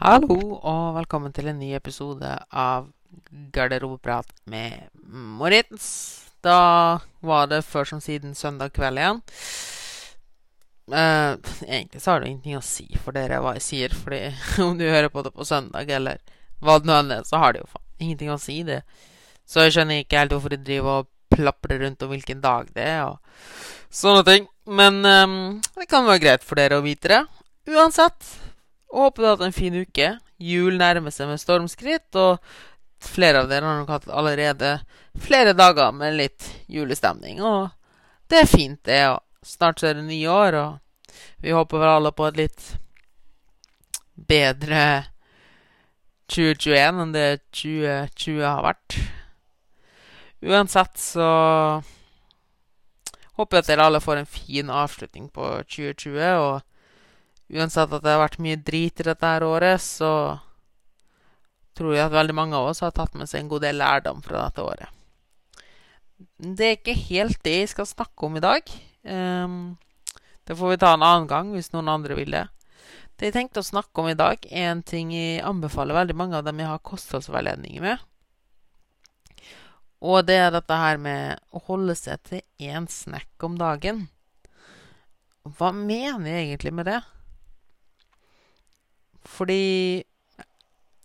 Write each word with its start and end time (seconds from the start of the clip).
Hallo, 0.00 0.56
og 0.64 0.94
velkommen 0.96 1.28
til 1.36 1.50
en 1.50 1.58
ny 1.60 1.74
episode 1.76 2.24
av 2.56 2.86
Garderobeprat 3.52 4.30
med 4.48 4.86
Moritz. 5.12 5.90
Da 6.40 7.02
var 7.20 7.50
det 7.50 7.58
før 7.68 7.84
som 7.90 8.00
siden 8.00 8.32
søndag 8.32 8.72
kveld 8.72 8.96
igjen. 8.96 9.20
Eh, 10.88 11.52
egentlig 11.68 12.00
så 12.00 12.14
har 12.14 12.24
det 12.24 12.30
ingenting 12.30 12.56
å 12.56 12.64
si 12.64 12.88
for 12.96 13.12
dere 13.12 13.42
hva 13.44 13.52
jeg 13.58 13.66
sier, 13.66 13.92
fordi 13.92 14.22
om 14.70 14.80
du 14.80 14.88
hører 14.88 15.12
på 15.12 15.20
det 15.28 15.36
på 15.36 15.44
søndag, 15.44 15.92
eller 15.92 16.24
hva 16.64 16.80
det 16.80 16.88
nå 16.88 16.96
enn 16.96 17.16
er, 17.20 17.28
så 17.28 17.44
har 17.44 17.52
det 17.52 17.66
jo 17.66 17.70
faen 17.74 17.88
ingenting 18.00 18.32
å 18.32 18.40
si, 18.40 18.62
det. 18.64 18.80
Så 19.44 19.68
jeg 19.68 19.76
skjønner 19.76 20.00
ikke 20.00 20.24
helt 20.24 20.32
hvorfor 20.32 20.56
de 20.56 20.62
driver 20.64 21.02
og 21.02 21.10
plaprer 21.36 21.84
rundt 21.84 22.08
om 22.08 22.16
hvilken 22.16 22.40
dag 22.40 22.72
det 22.72 22.88
er, 22.96 23.02
og 23.04 23.92
sånne 23.92 24.24
ting. 24.32 24.48
Men 24.64 25.04
eh, 25.04 25.40
det 25.76 25.92
kan 25.92 26.08
være 26.08 26.24
greit 26.24 26.48
for 26.48 26.56
dere 26.56 26.80
å 26.80 26.88
vite 26.88 27.18
det. 27.18 27.26
Uansett. 27.68 28.38
Og 28.90 29.06
håper 29.06 29.22
du 29.22 29.26
har 29.28 29.36
hatt 29.36 29.46
en 29.48 29.56
fin 29.56 29.76
uke. 29.76 30.10
Jul 30.40 30.78
nærmer 30.80 31.14
seg 31.14 31.30
med 31.30 31.40
stormskritt, 31.40 32.16
og 32.18 32.40
flere 33.00 33.44
av 33.44 33.50
dere 33.50 33.68
har 33.68 33.80
nok 33.80 33.92
hatt 33.94 34.08
allerede 34.10 34.78
flere 35.20 35.54
dager 35.56 35.92
med 35.96 36.18
litt 36.18 36.48
julestemning. 36.70 37.40
Og 37.44 37.70
det 38.30 38.42
er 38.42 38.50
fint, 38.50 38.80
det. 38.88 39.02
Og 39.12 39.46
snart 39.46 39.80
så 39.80 39.90
er 39.90 40.00
det 40.00 40.08
nye 40.08 40.30
år, 40.30 40.58
og 40.58 41.14
vi 41.44 41.54
håper 41.54 41.82
vel 41.82 41.94
alle 41.96 42.12
på 42.16 42.26
et 42.28 42.40
litt 42.40 42.66
bedre 44.30 44.84
2021 46.30 47.00
enn 47.04 47.14
det 47.14 47.28
2020 47.56 48.44
har 48.44 48.62
vært. 48.64 48.98
Uansett 50.40 51.00
så 51.00 51.30
håper 53.36 53.56
jeg 53.56 53.64
at 53.64 53.70
dere 53.72 53.86
alle 53.88 54.02
får 54.02 54.20
en 54.20 54.30
fin 54.30 54.70
avslutning 54.72 55.28
på 55.34 55.48
2020. 55.68 56.20
og 56.38 56.69
Uansett 57.50 57.90
at 57.90 58.04
det 58.04 58.12
har 58.14 58.22
vært 58.22 58.38
mye 58.42 58.58
drit 58.62 59.02
i 59.02 59.06
dette 59.08 59.26
her 59.26 59.42
året, 59.42 59.82
så 59.82 60.38
tror 61.74 61.96
jeg 61.96 62.04
at 62.04 62.14
veldig 62.14 62.36
mange 62.36 62.58
av 62.58 62.70
oss 62.70 62.82
har 62.84 62.94
tatt 62.94 63.16
med 63.18 63.30
seg 63.30 63.42
en 63.42 63.50
god 63.50 63.64
del 63.66 63.80
lærdom 63.80 64.22
fra 64.22 64.44
dette 64.46 64.62
året. 64.62 64.96
Det 66.36 66.66
er 66.66 66.78
ikke 66.78 66.96
helt 67.08 67.40
det 67.46 67.56
jeg 67.62 67.72
skal 67.72 67.88
snakke 67.88 68.28
om 68.28 68.36
i 68.36 68.44
dag. 68.44 68.72
Um, 69.02 69.78
det 70.46 70.56
får 70.58 70.74
vi 70.74 70.80
ta 70.82 70.92
en 70.94 71.06
annen 71.06 71.28
gang 71.30 71.52
hvis 71.54 71.72
noen 71.74 71.90
andre 71.90 72.18
vil 72.18 72.36
det. 72.36 72.46
Det 73.16 73.30
jeg 73.30 73.36
tenkte 73.36 73.64
å 73.64 73.66
snakke 73.66 74.00
om 74.00 74.08
i 74.08 74.16
dag, 74.16 74.44
er 74.48 74.70
en 74.70 74.84
ting 74.86 75.10
jeg 75.12 75.42
anbefaler 75.44 75.96
veldig 75.96 76.16
mange 76.16 76.38
av 76.38 76.46
dem 76.46 76.60
jeg 76.62 76.70
har 76.70 76.86
kostholdsveiledninger 76.88 77.84
med. 77.84 78.06
Og 80.00 80.24
det 80.24 80.38
er 80.40 80.54
dette 80.54 80.78
her 80.80 80.96
med 80.96 81.42
å 81.52 81.60
holde 81.66 81.96
seg 81.98 82.22
til 82.24 82.40
én 82.64 82.88
snack 82.88 83.44
om 83.44 83.58
dagen. 83.60 84.06
Hva 85.44 85.72
mener 85.76 86.30
jeg 86.30 86.46
egentlig 86.46 86.72
med 86.78 86.88
det? 86.88 87.00
Fordi 89.26 90.04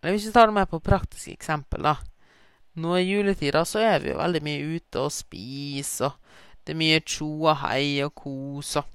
Hvis 0.06 0.28
vi 0.28 0.32
tar 0.32 0.48
det 0.48 0.54
med 0.54 0.70
på 0.70 0.78
praktiske 0.80 1.32
eksempel, 1.34 1.82
da. 1.82 1.96
Nå 2.78 2.98
i 3.00 3.08
juletida 3.08 3.64
så 3.66 3.80
er 3.82 4.04
vi 4.04 4.12
jo 4.12 4.20
veldig 4.20 4.42
mye 4.46 4.76
ute 4.76 5.02
og 5.02 5.14
spiser, 5.16 6.12
og 6.12 6.62
det 6.62 6.76
er 6.76 6.78
mye 6.78 7.00
tjo 7.02 7.30
og 7.48 7.56
hei 7.64 8.04
og 8.06 8.14
kos 8.14 8.76
og 8.82 8.92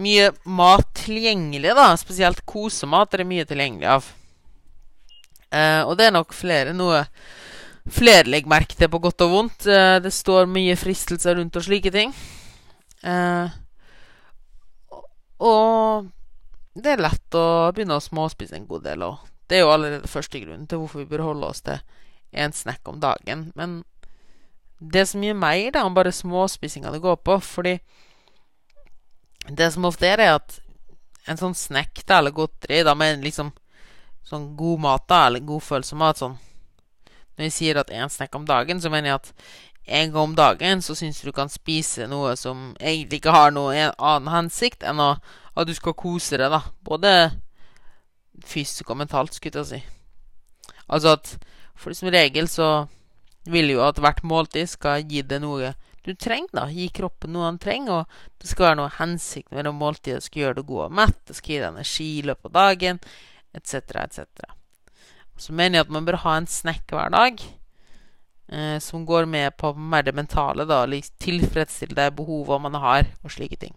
Mye 0.00 0.30
mat 0.48 0.86
tilgjengelig, 0.96 1.74
da. 1.76 1.90
Spesielt 2.00 2.40
kosemat 2.48 3.12
er 3.12 3.20
det 3.20 3.26
mye 3.28 3.44
tilgjengelig 3.44 3.88
av. 3.98 4.06
Eh, 5.52 5.82
og 5.84 5.96
det 5.98 6.06
er 6.06 6.14
nok 6.14 6.32
flere 6.32 6.72
noe 6.72 7.02
flere 7.90 8.30
legger 8.30 8.52
merke 8.52 8.78
til 8.78 8.90
på 8.92 9.00
godt 9.02 9.24
og 9.26 9.34
vondt. 9.34 9.66
Eh, 9.66 9.98
det 10.02 10.12
står 10.14 10.48
mye 10.50 10.76
fristelser 10.78 11.36
rundt 11.36 11.58
og 11.58 11.66
slike 11.66 11.92
ting. 11.94 12.14
Eh, 13.04 13.52
og 15.40 16.08
det 16.74 16.92
er 16.92 17.02
lett 17.02 17.34
å 17.34 17.70
begynne 17.74 17.98
å 17.98 18.02
småspise 18.04 18.54
en 18.56 18.68
god 18.68 18.84
del. 18.86 19.02
òg. 19.02 19.18
det 19.48 19.58
er 19.58 19.64
jo 19.64 19.72
allerede 19.72 20.08
første 20.08 20.38
grunnen 20.38 20.66
til 20.70 20.78
hvorfor 20.78 21.02
vi 21.02 21.10
bør 21.10 21.26
holde 21.26 21.46
oss 21.46 21.60
til 21.66 21.80
én 22.32 22.52
snack 22.54 22.86
om 22.88 23.00
dagen. 23.00 23.50
Men 23.56 23.82
det 24.78 25.00
er 25.00 25.08
så 25.10 25.18
mye 25.18 25.34
mer 25.34 25.72
da 25.74 25.82
enn 25.84 25.96
bare 25.96 26.12
småspisinga 26.14 26.92
det 26.94 27.02
går 27.02 27.16
på. 27.26 27.38
Fordi 27.40 27.78
det 29.48 29.72
som 29.72 29.84
ofte 29.84 30.06
er, 30.06 30.22
er 30.22 30.38
at 30.38 30.60
en 31.26 31.40
sånn 31.40 31.54
snack 31.54 32.04
da, 32.06 32.20
eller 32.20 32.34
godteri 32.36 32.84
da 32.86 32.94
med 32.94 33.24
liksom 33.24 33.50
sånn 34.26 34.54
god 34.56 34.84
mat 34.84 35.08
da, 35.10 35.26
eller 35.26 35.44
godfølelse 35.44 35.98
mat 35.98 36.20
sånn 36.20 36.38
Når 37.36 37.46
jeg 37.46 37.52
sier 37.56 37.78
at 37.80 37.90
én 37.90 38.10
snack 38.12 38.34
om 38.36 38.44
dagen, 38.44 38.80
så 38.80 38.90
mener 38.92 39.10
jeg 39.10 39.20
at 39.20 39.30
en 39.90 40.12
gang 40.12 40.22
om 40.22 40.34
dagen 40.38 40.82
så 40.82 40.94
syns 40.94 41.20
du 41.20 41.28
du 41.30 41.34
kan 41.34 41.50
spise 41.50 42.06
noe 42.10 42.36
som 42.38 42.70
egentlig 42.78 43.20
ikke 43.20 43.34
har 43.34 43.54
noen 43.54 43.92
annen 43.98 44.30
hensikt 44.30 44.86
enn 44.86 45.02
å 45.02 45.16
at 45.58 45.66
du 45.66 45.74
skal 45.74 45.96
kose 45.98 46.38
deg, 46.38 46.52
da. 46.52 46.62
Både 46.86 47.12
fysisk 48.46 48.92
og 48.92 49.00
mentalt, 49.02 49.34
skulle 49.34 49.64
jeg 49.64 49.70
si. 49.70 49.80
Altså 50.88 51.16
at 51.18 51.36
For 51.80 51.96
som 51.96 52.10
regel 52.12 52.44
så 52.44 52.86
vil 53.48 53.70
jo 53.72 53.80
at 53.80 53.96
hvert 53.96 54.20
måltid 54.26 54.68
skal 54.68 55.06
gi 55.08 55.22
deg 55.24 55.40
noe 55.40 55.72
du 56.04 56.12
trenger, 56.14 56.50
da. 56.52 56.66
Gi 56.68 56.90
kroppen 56.92 57.32
noe 57.32 57.46
han 57.46 57.58
trenger, 57.60 58.02
og 58.02 58.40
det 58.40 58.50
skal 58.50 58.66
være 58.66 58.78
noe 58.82 58.92
hensikt 58.98 59.52
det 59.52 59.72
måltidet. 59.72 60.20
Det 60.20 60.28
skal 60.28 60.42
gjøre 60.42 60.58
deg 60.60 60.68
god 60.68 60.82
og 60.86 60.96
mett, 61.00 61.18
det 61.28 61.36
skal 61.38 61.54
gi 61.54 61.60
deg 61.60 61.70
energi 61.70 62.08
i 62.18 62.26
løpet 62.28 62.50
av 62.50 62.56
dagen, 62.56 63.00
etc., 63.56 63.74
etc. 64.04 64.54
Så 65.40 65.56
mener 65.56 65.80
jeg 65.80 65.88
at 65.88 65.96
man 65.96 66.04
bør 66.04 66.20
ha 66.24 66.36
en 66.36 66.48
snack 66.48 66.92
hver 66.92 67.12
dag. 67.16 67.40
Eh, 68.50 68.78
som 68.82 69.06
går 69.06 69.28
med 69.30 69.54
på 69.56 69.70
mer 69.78 70.02
det 70.02 70.14
mentale, 70.14 70.66
da. 70.66 70.82
Tilfredsstille 71.22 71.94
de 71.94 72.10
behovene 72.10 72.66
man 72.66 72.82
har, 72.82 73.06
og 73.22 73.30
slike 73.30 73.60
ting. 73.62 73.76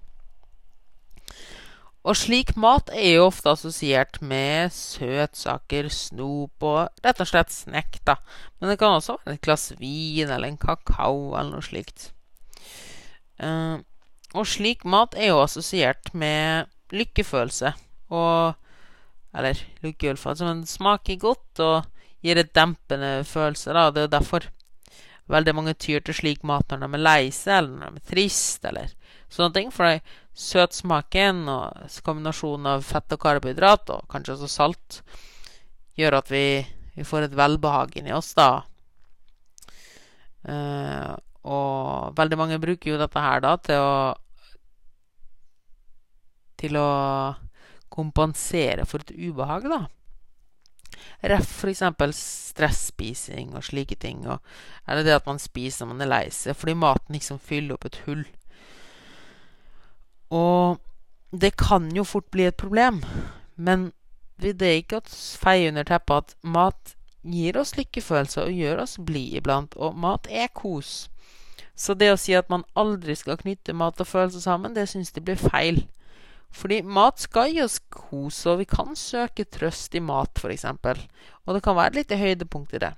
Og 2.03 2.17
slik 2.19 2.55
mat 2.59 2.89
er 2.91 3.13
jo 3.15 3.27
ofte 3.29 3.53
assosiert 3.53 4.17
med 4.19 4.73
søtsaker, 4.75 5.87
snop 5.93 6.65
og 6.65 7.05
rett 7.05 7.21
og 7.23 7.29
slett 7.29 7.53
snack, 7.53 8.01
da. 8.03 8.17
Men 8.59 8.73
det 8.73 8.79
kan 8.81 8.97
også 8.97 9.15
være 9.21 9.37
et 9.37 9.45
glass 9.45 9.69
vin 9.79 10.27
eller 10.27 10.49
en 10.49 10.59
kakao 10.59 11.31
eller 11.37 11.53
noe 11.53 11.63
slikt. 11.63 12.09
Uh, 13.39 13.79
og 14.33 14.49
slik 14.49 14.83
mat 14.89 15.15
er 15.15 15.31
jo 15.31 15.39
assosiert 15.43 16.11
med 16.13 16.69
lykkefølelse 16.93 17.73
og 18.13 18.59
Eller 19.33 19.57
lykkefølelse, 19.81 20.45
men 20.45 20.59
smaker 20.69 21.15
godt 21.17 21.59
og 21.65 21.87
gir 22.21 22.37
et 22.37 22.51
dempende 22.53 23.23
følelse, 23.25 23.73
da. 23.73 23.87
Det 23.89 24.03
er 24.03 24.05
jo 24.05 24.11
derfor 24.13 24.45
veldig 25.31 25.53
mange 25.55 25.73
tyr 25.79 26.03
til 26.03 26.17
slik 26.17 26.43
mat 26.47 26.67
når 26.71 26.83
de 26.83 26.97
er 26.97 27.03
lei 27.03 27.21
seg, 27.31 27.57
eller 27.57 27.79
når 27.79 27.95
de 27.95 28.01
er 28.01 28.11
trist, 28.11 28.65
eller 28.67 28.93
sånne 29.31 29.55
ting. 29.55 29.71
For 29.73 29.99
søtsmaken 30.33 31.43
og 31.51 31.99
kombinasjonen 32.05 32.71
av 32.75 32.87
fett 32.87 33.15
og 33.15 33.21
karbohydrat, 33.23 33.93
og 33.93 34.07
kanskje 34.11 34.35
også 34.37 34.51
salt, 34.51 34.99
gjør 35.99 36.19
at 36.19 36.31
vi, 36.33 36.45
vi 36.97 37.05
får 37.07 37.27
et 37.27 37.37
velbehag 37.37 37.97
inni 37.99 38.15
oss, 38.15 38.33
da. 38.37 38.49
Uh, 40.43 41.13
og 41.47 42.17
veldig 42.17 42.39
mange 42.39 42.59
bruker 42.59 42.91
jo 42.91 42.99
dette 42.99 43.21
her 43.23 43.39
da 43.43 43.53
til 43.63 43.79
å 43.79 43.93
Til 46.63 46.77
å 46.79 46.89
kompensere 47.91 48.85
for 48.87 49.03
et 49.03 49.11
ubehag, 49.11 49.65
da. 49.67 49.81
Ref 51.23 51.49
f.eks. 51.63 51.83
stresspising 52.19 53.53
og 53.55 53.63
slike 53.63 53.95
ting. 53.95 54.25
Og, 54.27 54.39
eller 54.87 55.03
det 55.03 55.17
at 55.17 55.27
man 55.29 55.41
spiser 55.41 55.85
når 55.85 55.93
man 55.93 56.05
er 56.05 56.11
lei 56.11 56.23
seg 56.31 56.57
fordi 56.57 56.77
maten 56.77 57.17
liksom 57.17 57.39
fyller 57.39 57.77
opp 57.77 57.87
et 57.89 58.01
hull. 58.07 58.25
Og 60.33 60.79
det 61.31 61.55
kan 61.57 61.89
jo 61.95 62.03
fort 62.03 62.29
bli 62.31 62.47
et 62.49 62.57
problem. 62.57 63.03
Men 63.55 63.91
det 64.41 64.61
er 64.61 64.81
ikke 64.81 65.01
å 65.01 65.07
feie 65.39 65.69
under 65.69 65.87
teppet 65.87 66.33
at 66.33 66.37
mat 66.43 66.95
gir 67.23 67.57
oss 67.57 67.77
lykkefølelse 67.77 68.43
og 68.43 68.59
gjør 68.59 68.83
oss 68.83 68.97
blide 68.99 69.39
iblant. 69.41 69.77
Og 69.77 69.95
mat 69.95 70.27
er 70.29 70.51
kos. 70.53 71.07
Så 71.75 71.95
det 71.97 72.11
å 72.13 72.19
si 72.19 72.35
at 72.37 72.51
man 72.53 72.65
aldri 72.77 73.15
skal 73.17 73.39
knytte 73.39 73.73
mat 73.73 74.01
og 74.01 74.09
følelser 74.09 74.43
sammen, 74.43 74.75
det 74.75 74.89
syns 74.91 75.13
de 75.13 75.23
blir 75.25 75.39
feil. 75.39 75.83
Fordi 76.53 76.81
mat 76.85 77.21
skal 77.23 77.49
gi 77.49 77.63
oss 77.63 77.79
kos, 77.89 78.43
og 78.49 78.59
vi 78.61 78.67
kan 78.69 78.93
søke 78.99 79.45
trøst 79.49 79.95
i 79.97 80.01
mat, 80.03 80.37
f.eks. 80.37 80.67
Og 80.69 81.55
det 81.55 81.63
kan 81.65 81.77
være 81.79 81.97
litt 81.97 82.13
høydepunkt 82.13 82.75
i 82.77 82.83
det. 82.83 82.93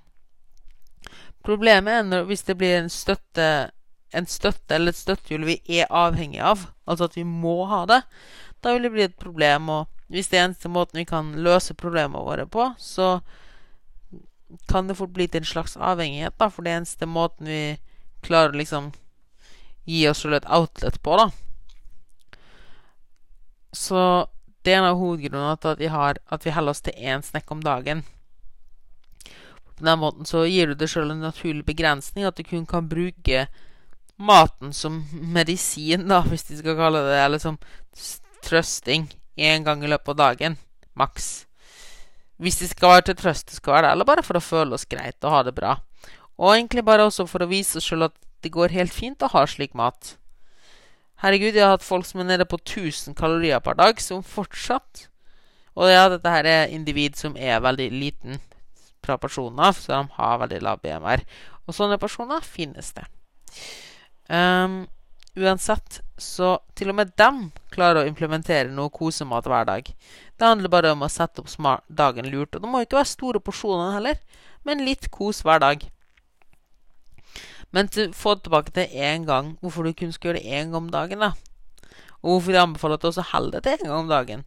Problemet 1.46 2.02
er 2.02 2.06
når, 2.08 2.28
hvis 2.28 2.44
det 2.48 2.58
blir 2.60 2.80
en 2.80 2.92
støtte 2.92 3.48
en 4.16 4.28
støtte 4.30 4.76
eller 4.76 4.94
et 4.94 5.00
støttehjul 5.00 5.46
vi 5.48 5.56
er 5.80 5.92
avhengig 5.94 6.40
av, 6.40 6.70
altså 6.88 7.10
at 7.10 7.18
vi 7.18 7.26
må 7.28 7.66
ha 7.70 7.84
det, 7.90 8.02
da 8.64 8.74
vil 8.74 8.88
det 8.88 8.94
bli 8.94 9.06
et 9.06 9.18
problem. 9.20 9.70
Og 9.70 10.12
hvis 10.12 10.30
det 10.32 10.40
er 10.40 10.48
eneste 10.48 10.72
måten 10.72 11.02
vi 11.02 11.08
kan 11.10 11.34
løse 11.46 11.76
problemene 11.78 12.24
våre 12.24 12.46
på, 12.48 12.70
så 12.80 13.20
kan 14.70 14.88
det 14.88 14.98
fort 15.00 15.14
bli 15.14 15.28
til 15.28 15.44
en 15.44 15.50
slags 15.50 15.76
avhengighet, 15.76 16.38
da, 16.40 16.50
for 16.50 16.64
det 16.64 16.72
er 16.72 16.84
eneste 16.84 17.10
måten 17.10 17.50
vi 17.50 17.64
klarer 18.26 18.54
å 18.54 18.62
liksom 18.62 18.94
gi 19.86 20.06
oss 20.10 20.24
selv 20.24 20.40
et 20.40 20.48
outlet 20.50 21.02
på, 21.04 21.18
da. 21.20 21.30
Så 23.76 24.00
det 24.66 24.74
er 24.74 24.82
en 24.82 24.90
av 24.90 25.00
hovedgrunnene 25.00 25.60
til 25.62 25.76
at 25.76 25.82
vi, 25.84 25.90
har, 25.92 26.20
at 26.32 26.46
vi 26.46 26.54
holder 26.56 26.74
oss 26.74 26.84
til 26.86 26.96
én 26.98 27.24
snekk 27.26 27.52
om 27.54 27.62
dagen. 27.64 28.04
På 29.76 29.84
den 29.84 30.00
måten 30.00 30.28
så 30.28 30.46
gir 30.48 30.72
du 30.72 30.80
deg 30.80 30.90
sjøl 30.90 31.12
en 31.12 31.26
naturlig 31.26 31.66
begrensning, 31.68 32.26
at 32.26 32.38
du 32.40 32.46
kun 32.48 32.66
kan 32.70 32.88
bruke 32.90 33.46
maten 34.16 34.72
som 34.74 35.02
medisin, 35.12 36.08
da, 36.08 36.22
hvis 36.24 36.48
de 36.48 36.62
skal 36.62 36.78
kalle 36.80 37.04
det 37.04 37.20
eller 37.20 37.42
som 37.44 37.60
trøsting 38.46 39.10
én 39.36 39.66
gang 39.68 39.84
i 39.84 39.92
løpet 39.92 40.16
av 40.16 40.22
dagen. 40.22 40.56
Maks. 40.96 41.46
Hvis 42.40 42.62
det 42.62 42.72
skal 42.72 42.96
være 42.96 43.10
til 43.10 43.20
trøst, 43.20 43.50
det 43.52 43.60
skal 43.60 43.76
være 43.76 43.88
det, 43.88 43.92
eller 43.96 44.08
bare 44.08 44.24
for 44.24 44.40
å 44.40 44.44
føle 44.44 44.76
oss 44.76 44.88
greit 44.88 45.20
og 45.24 45.36
ha 45.36 45.44
det 45.44 45.56
bra. 45.56 45.78
Og 46.40 46.56
egentlig 46.56 46.84
bare 46.88 47.08
også 47.08 47.28
for 47.28 47.44
å 47.44 47.52
vise 47.52 47.80
oss 47.80 47.88
sjøl 47.88 48.08
at 48.08 48.16
det 48.44 48.52
går 48.56 48.76
helt 48.76 48.96
fint 48.96 49.24
å 49.24 49.32
ha 49.32 49.46
slik 49.48 49.76
mat. 49.76 50.16
Herregud, 51.26 51.56
jeg 51.58 51.66
har 51.66 51.72
hatt 51.74 51.82
folk 51.82 52.06
som 52.06 52.20
er 52.22 52.28
nede 52.30 52.46
på 52.46 52.60
1000 52.60 53.16
kalorier 53.18 53.62
per 53.66 53.74
dag, 53.80 53.98
som 53.98 54.20
fortsatt 54.22 55.08
Og 55.74 55.90
ja, 55.90 56.04
dette 56.12 56.30
her 56.30 56.46
er 56.46 56.74
individ 56.76 57.18
som 57.18 57.34
er 57.34 57.64
veldig 57.66 57.88
liten 57.90 58.38
fra 59.02 59.18
personer, 59.18 59.74
så 59.74 60.04
de 60.04 60.14
har 60.20 60.38
veldig 60.44 60.60
lav 60.64 60.84
BMR. 60.84 61.24
Og 61.66 61.76
sånne 61.76 61.98
personer 62.00 62.46
finnes 62.46 62.94
det. 62.94 63.04
Um, 64.30 64.86
uansett, 65.36 66.00
så 66.18 66.60
til 66.78 66.94
og 66.94 67.00
med 67.02 67.12
dem 67.20 67.50
klarer 67.74 68.04
å 68.04 68.08
implementere 68.08 68.70
noe 68.70 68.94
kosemat 68.94 69.50
hver 69.50 69.68
dag. 69.68 69.90
Det 69.90 70.48
handler 70.48 70.74
bare 70.78 70.94
om 70.94 71.04
å 71.04 71.12
sette 71.12 71.42
opp 71.42 71.84
dagen 71.90 72.30
lurt. 72.30 72.56
Og 72.56 72.62
det 72.62 72.72
må 72.72 72.86
ikke 72.86 73.02
være 73.02 73.12
store 73.12 73.42
porsjoner 73.44 73.98
heller, 73.98 74.22
men 74.64 74.86
litt 74.86 75.10
kos 75.12 75.42
hver 75.44 75.66
dag. 75.66 75.90
Men 77.76 77.90
til, 77.92 78.14
få 78.16 78.38
tilbake 78.40 78.72
til 78.76 78.92
én 78.96 79.26
gang. 79.28 79.56
Hvorfor 79.62 79.84
du 79.84 79.94
kun 79.94 80.14
skal 80.16 80.32
gjøre 80.32 80.40
det 80.40 80.48
én 80.48 80.72
gang 80.72 80.86
om 80.86 80.94
dagen, 80.94 81.26
da? 81.26 81.34
Og 82.24 82.38
hvorfor 82.38 82.56
de 82.56 82.62
anbefaler 82.62 82.98
at 82.98 83.04
du 83.04 83.10
også 83.12 83.26
holder 83.34 83.60
det 83.60 83.64
til 83.66 83.86
én 83.86 83.90
gang 83.90 84.06
om 84.06 84.14
dagen. 84.14 84.46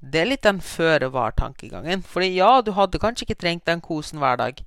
Det 0.00 0.22
er 0.22 0.30
litt 0.30 0.46
den 0.46 0.62
føre 0.64 1.10
var-tankegangen. 1.12 2.02
Fordi 2.02 2.32
ja, 2.38 2.60
du 2.64 2.72
hadde 2.72 3.02
kanskje 3.02 3.28
ikke 3.28 3.42
trengt 3.42 3.66
den 3.68 3.82
kosen 3.84 4.22
hver 4.22 4.40
dag. 4.40 4.62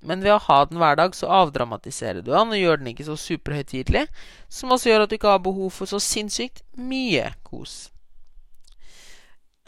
Men 0.00 0.22
ved 0.22 0.32
å 0.36 0.40
ha 0.46 0.62
den 0.70 0.78
hver 0.80 0.96
dag, 0.96 1.14
så 1.14 1.28
avdramatiserer 1.42 2.22
du 2.22 2.30
den 2.30 2.54
og 2.54 2.60
gjør 2.60 2.80
den 2.80 2.92
ikke 2.94 3.06
så 3.08 3.18
superhøytidelig. 3.18 4.06
Som 4.48 4.72
også 4.72 4.92
gjør 4.92 5.04
at 5.04 5.12
du 5.12 5.18
ikke 5.18 5.34
har 5.34 5.44
behov 5.44 5.74
for 5.74 5.90
så 5.90 6.00
sinnssykt 6.00 6.62
mye 6.78 7.32
kos. 7.44 7.90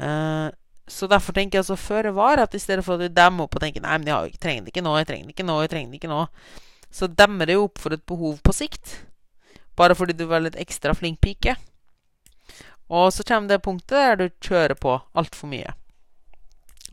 Uh, 0.01 0.49
så 0.89 1.07
derfor 1.11 1.37
tenker 1.37 1.59
jeg 1.59 1.67
altså 1.67 1.77
føre 1.77 2.15
var 2.17 2.41
at 2.41 2.55
i 2.57 2.63
stedet 2.63 2.85
for 2.87 2.97
at 2.97 3.05
du 3.05 3.15
demmer 3.15 3.45
opp 3.45 3.59
og 3.59 3.63
tenker 3.63 3.85
Nei, 3.85 3.99
men 4.01 4.09
jeg 4.09 4.39
trenger 4.41 4.65
det 4.65 4.73
ikke 4.73 4.87
nå, 4.87 4.97
jeg 4.97 5.11
trenger 5.11 5.29
det 5.29 5.35
ikke 5.37 5.47
nå, 5.47 5.59
jeg 5.61 5.73
trenger 5.75 5.93
det 5.93 6.01
ikke 6.01 6.11
nå, 6.11 6.23
så 6.91 7.07
demmer 7.07 7.47
det 7.47 7.57
jo 7.57 7.67
opp 7.69 7.79
for 7.79 7.95
et 7.95 8.07
behov 8.07 8.41
på 8.45 8.55
sikt. 8.55 9.01
Bare 9.79 9.97
fordi 9.97 10.17
du 10.19 10.27
er 10.29 10.45
litt 10.45 10.59
ekstra 10.61 10.95
flink 10.97 11.21
pike. 11.25 11.55
Og 12.91 13.13
så 13.15 13.25
kommer 13.27 13.49
det 13.49 13.63
punktet 13.63 13.97
der 13.97 14.19
du 14.19 14.27
kjører 14.43 14.75
på 14.75 14.97
altfor 15.15 15.51
mye. 15.53 15.77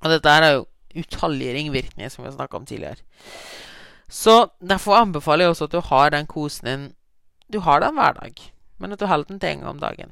Og 0.04 0.12
dette 0.14 0.34
her 0.34 0.46
er 0.46 0.54
jo 0.60 0.68
utallige 0.98 1.56
ringvirkninger, 1.56 2.10
som 2.14 2.24
vi 2.24 2.30
har 2.30 2.38
snakka 2.38 2.60
om 2.60 2.68
tidligere. 2.70 3.02
Så 4.08 4.50
derfor 4.62 5.02
anbefaler 5.02 5.48
jeg 5.48 5.56
også 5.56 5.68
at 5.68 5.74
du 5.74 5.82
har 5.90 6.14
den 6.14 6.30
kosen 6.30 6.68
din 6.68 6.86
Du 7.52 7.60
har 7.64 7.80
den 7.80 7.96
hver 7.96 8.14
dag, 8.14 8.42
men 8.78 8.92
at 8.92 9.00
du 9.00 9.06
holder 9.08 9.28
den 9.28 9.40
til 9.40 9.50
en 9.50 9.60
gang 9.60 9.70
om 9.70 9.80
dagen. 9.80 10.12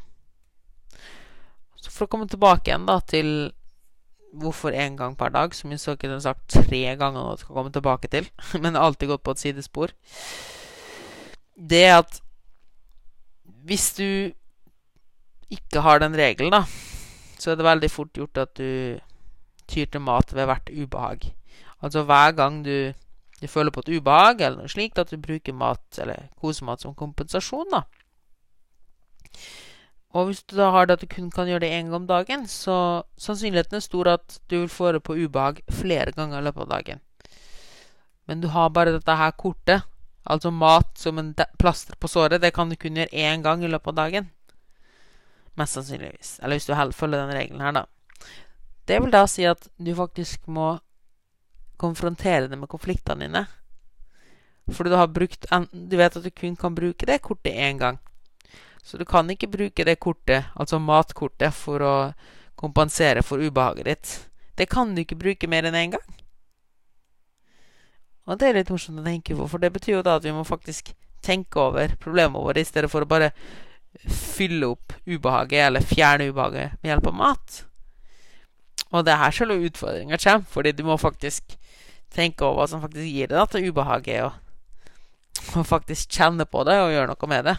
Så 1.76 1.92
for 1.92 2.08
å 2.08 2.12
komme 2.12 2.28
tilbake 2.32 2.72
igjen 2.72 2.88
da 2.88 3.02
til 3.04 3.52
hvorfor 4.42 4.76
én 4.76 4.98
gang 5.00 5.16
per 5.18 5.32
dag, 5.34 5.56
som 5.56 5.72
jeg 5.72 5.82
så 5.82 5.96
ikke 5.96 6.20
sagt 6.24 6.58
tre 6.70 6.82
ganger 7.00 7.22
nå 7.22 7.36
skal 7.40 7.56
komme 7.56 7.72
tilbake 7.74 8.12
til, 8.12 8.30
men 8.64 8.80
alltid 8.80 9.12
gått 9.14 9.24
på 9.26 9.36
et 9.36 9.44
sidespor, 9.44 9.94
det 11.56 11.86
at 11.96 12.22
hvis 13.66 13.94
du 13.98 14.10
ikke 15.54 15.82
har 15.82 16.02
den 16.02 16.18
regelen, 16.18 16.54
da, 16.54 16.64
så 17.40 17.52
er 17.52 17.58
det 17.60 17.68
veldig 17.68 17.92
fort 17.92 18.14
gjort 18.18 18.42
at 18.42 18.54
du 18.58 19.00
tyr 19.70 19.90
til 19.90 20.02
mat 20.02 20.34
ved 20.34 20.46
hvert 20.46 20.70
ubehag. 20.70 21.28
Altså 21.82 22.04
hver 22.06 22.32
gang 22.38 22.64
du, 22.66 22.94
du 23.42 23.48
føler 23.48 23.72
på 23.72 23.84
et 23.86 23.94
ubehag 23.98 24.42
eller 24.42 24.64
noe 24.64 24.72
slikt, 24.72 25.00
at 25.02 25.12
du 25.12 25.22
bruker 25.22 25.54
mat 25.54 26.02
eller 26.02 26.30
kosemat 26.42 26.82
som 26.82 26.96
kompensasjon, 26.98 27.72
da. 27.74 27.84
Og 30.16 30.30
hvis 30.30 30.46
du 30.48 30.56
da 30.56 30.70
har 30.72 30.88
det 30.88 30.96
at 30.96 31.02
du 31.04 31.12
kun 31.12 31.28
kan 31.34 31.50
gjøre 31.50 31.66
det 31.66 31.74
én 31.76 31.90
gang 31.90 31.98
om 32.00 32.06
dagen, 32.08 32.46
så 32.48 33.04
sannsynligheten 33.20 33.76
er 33.76 33.84
stor 33.84 34.08
at 34.14 34.38
du 34.48 34.62
vil 34.62 34.72
få 34.72 34.94
det 34.96 35.04
på 35.04 35.18
ubehag 35.20 35.60
flere 35.68 36.16
ganger 36.16 36.40
i 36.40 36.46
løpet 36.46 36.64
av 36.64 36.70
dagen. 36.72 37.02
Men 38.26 38.40
du 38.42 38.48
har 38.54 38.72
bare 38.72 38.96
dette 38.96 39.18
her 39.20 39.36
kortet, 39.36 39.84
altså 40.24 40.54
mat 40.56 40.96
som 40.98 41.20
en 41.20 41.34
plaster 41.60 42.00
på 42.00 42.08
såret, 42.08 42.42
det 42.42 42.54
kan 42.56 42.72
du 42.72 42.78
kun 42.80 42.96
gjøre 42.96 43.12
én 43.12 43.44
gang 43.44 43.64
i 43.64 43.70
løpet 43.70 43.92
av 43.92 44.00
dagen. 44.00 44.32
Mest 45.60 45.78
sannsynligvis. 45.78 46.40
Eller 46.42 46.58
hvis 46.58 46.70
du 46.72 46.74
følger 46.96 47.22
den 47.22 47.36
regelen 47.36 47.62
her, 47.62 47.76
da. 47.76 47.86
Det 48.88 49.02
vil 49.02 49.12
da 49.12 49.26
si 49.28 49.44
at 49.50 49.68
du 49.78 49.94
faktisk 49.98 50.48
må 50.48 50.78
konfrontere 51.78 52.48
det 52.48 52.58
med 52.58 52.72
konfliktene 52.72 53.28
dine. 53.28 53.46
Fordi 54.72 54.90
du 54.90 54.96
har 54.96 55.08
brukt 55.08 55.46
Du 55.72 55.98
vet 55.98 56.16
at 56.16 56.24
du 56.24 56.30
kun 56.30 56.56
kan 56.56 56.76
bruke 56.76 57.06
det 57.06 57.22
kortet 57.22 57.54
én 57.54 57.78
gang. 57.78 58.00
Så 58.86 59.00
du 59.02 59.06
kan 59.10 59.30
ikke 59.34 59.50
bruke 59.50 59.86
det 59.88 59.98
kortet, 59.98 60.52
altså 60.54 60.78
matkortet, 60.78 61.56
for 61.58 61.82
å 61.82 61.96
kompensere 62.56 63.24
for 63.26 63.42
ubehaget 63.42 63.90
ditt. 63.90 64.12
Det 64.56 64.70
kan 64.70 64.94
du 64.94 65.02
ikke 65.02 65.18
bruke 65.20 65.50
mer 65.50 65.66
enn 65.66 65.78
én 65.80 65.96
gang. 65.96 66.06
Og 68.26 68.38
det 68.40 68.50
er 68.50 68.60
litt 68.60 68.72
morsomt 68.74 69.02
å 69.02 69.06
tenke 69.06 69.36
på, 69.38 69.50
for 69.50 69.62
det 69.62 69.74
betyr 69.74 69.98
jo 69.98 70.06
da 70.06 70.20
at 70.20 70.26
vi 70.26 70.34
må 70.34 70.46
faktisk 70.46 70.94
tenke 71.26 71.62
over 71.62 71.98
problemet 72.02 72.42
vårt 72.46 72.62
i 72.62 72.66
stedet 72.66 72.90
for 72.94 73.02
å 73.02 73.10
bare 73.10 73.32
fylle 74.06 74.70
opp 74.76 74.94
ubehaget 75.06 75.68
eller 75.68 75.86
fjerne 75.86 76.30
ubehaget 76.30 76.78
med 76.82 76.92
hjelp 76.92 77.10
av 77.10 77.20
mat. 77.22 77.60
Og 78.92 79.06
det 79.06 79.14
er 79.14 79.24
her 79.24 79.36
selve 79.36 79.60
utfordringa 79.66 80.18
kommer, 80.22 80.50
fordi 80.52 80.74
du 80.78 80.84
må 80.86 80.98
faktisk 81.02 81.58
tenke 82.14 82.46
over 82.46 82.62
hva 82.62 82.68
som 82.70 82.84
faktisk 82.84 83.08
gir 83.10 83.32
deg 83.32 83.40
dette 83.42 83.66
ubehaget, 83.66 84.30
og, 84.30 85.56
og 85.58 85.66
faktisk 85.68 86.14
kjenne 86.14 86.46
på 86.46 86.64
det 86.70 86.78
og 86.82 86.94
gjøre 86.94 87.10
noe 87.14 87.32
med 87.34 87.50
det. 87.50 87.56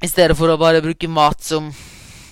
I 0.00 0.08
stedet 0.08 0.36
for 0.38 0.48
å 0.48 0.58
bare 0.60 0.80
bruke 0.84 1.08
mat 1.12 1.42
som 1.44 1.68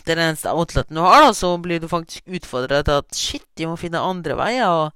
den 0.08 0.20
eneste 0.24 0.52
outleten 0.56 0.96
du 0.96 1.02
har, 1.04 1.20
da, 1.26 1.34
så 1.36 1.50
blir 1.60 1.82
du 1.82 1.88
faktisk 1.90 2.24
utfordra 2.38 2.80
til 2.84 3.02
at 3.02 3.16
shit, 3.16 3.44
jeg 3.60 3.68
må 3.68 3.76
finne 3.76 4.00
andre 4.00 4.38
veier 4.38 4.72
å 4.72 4.88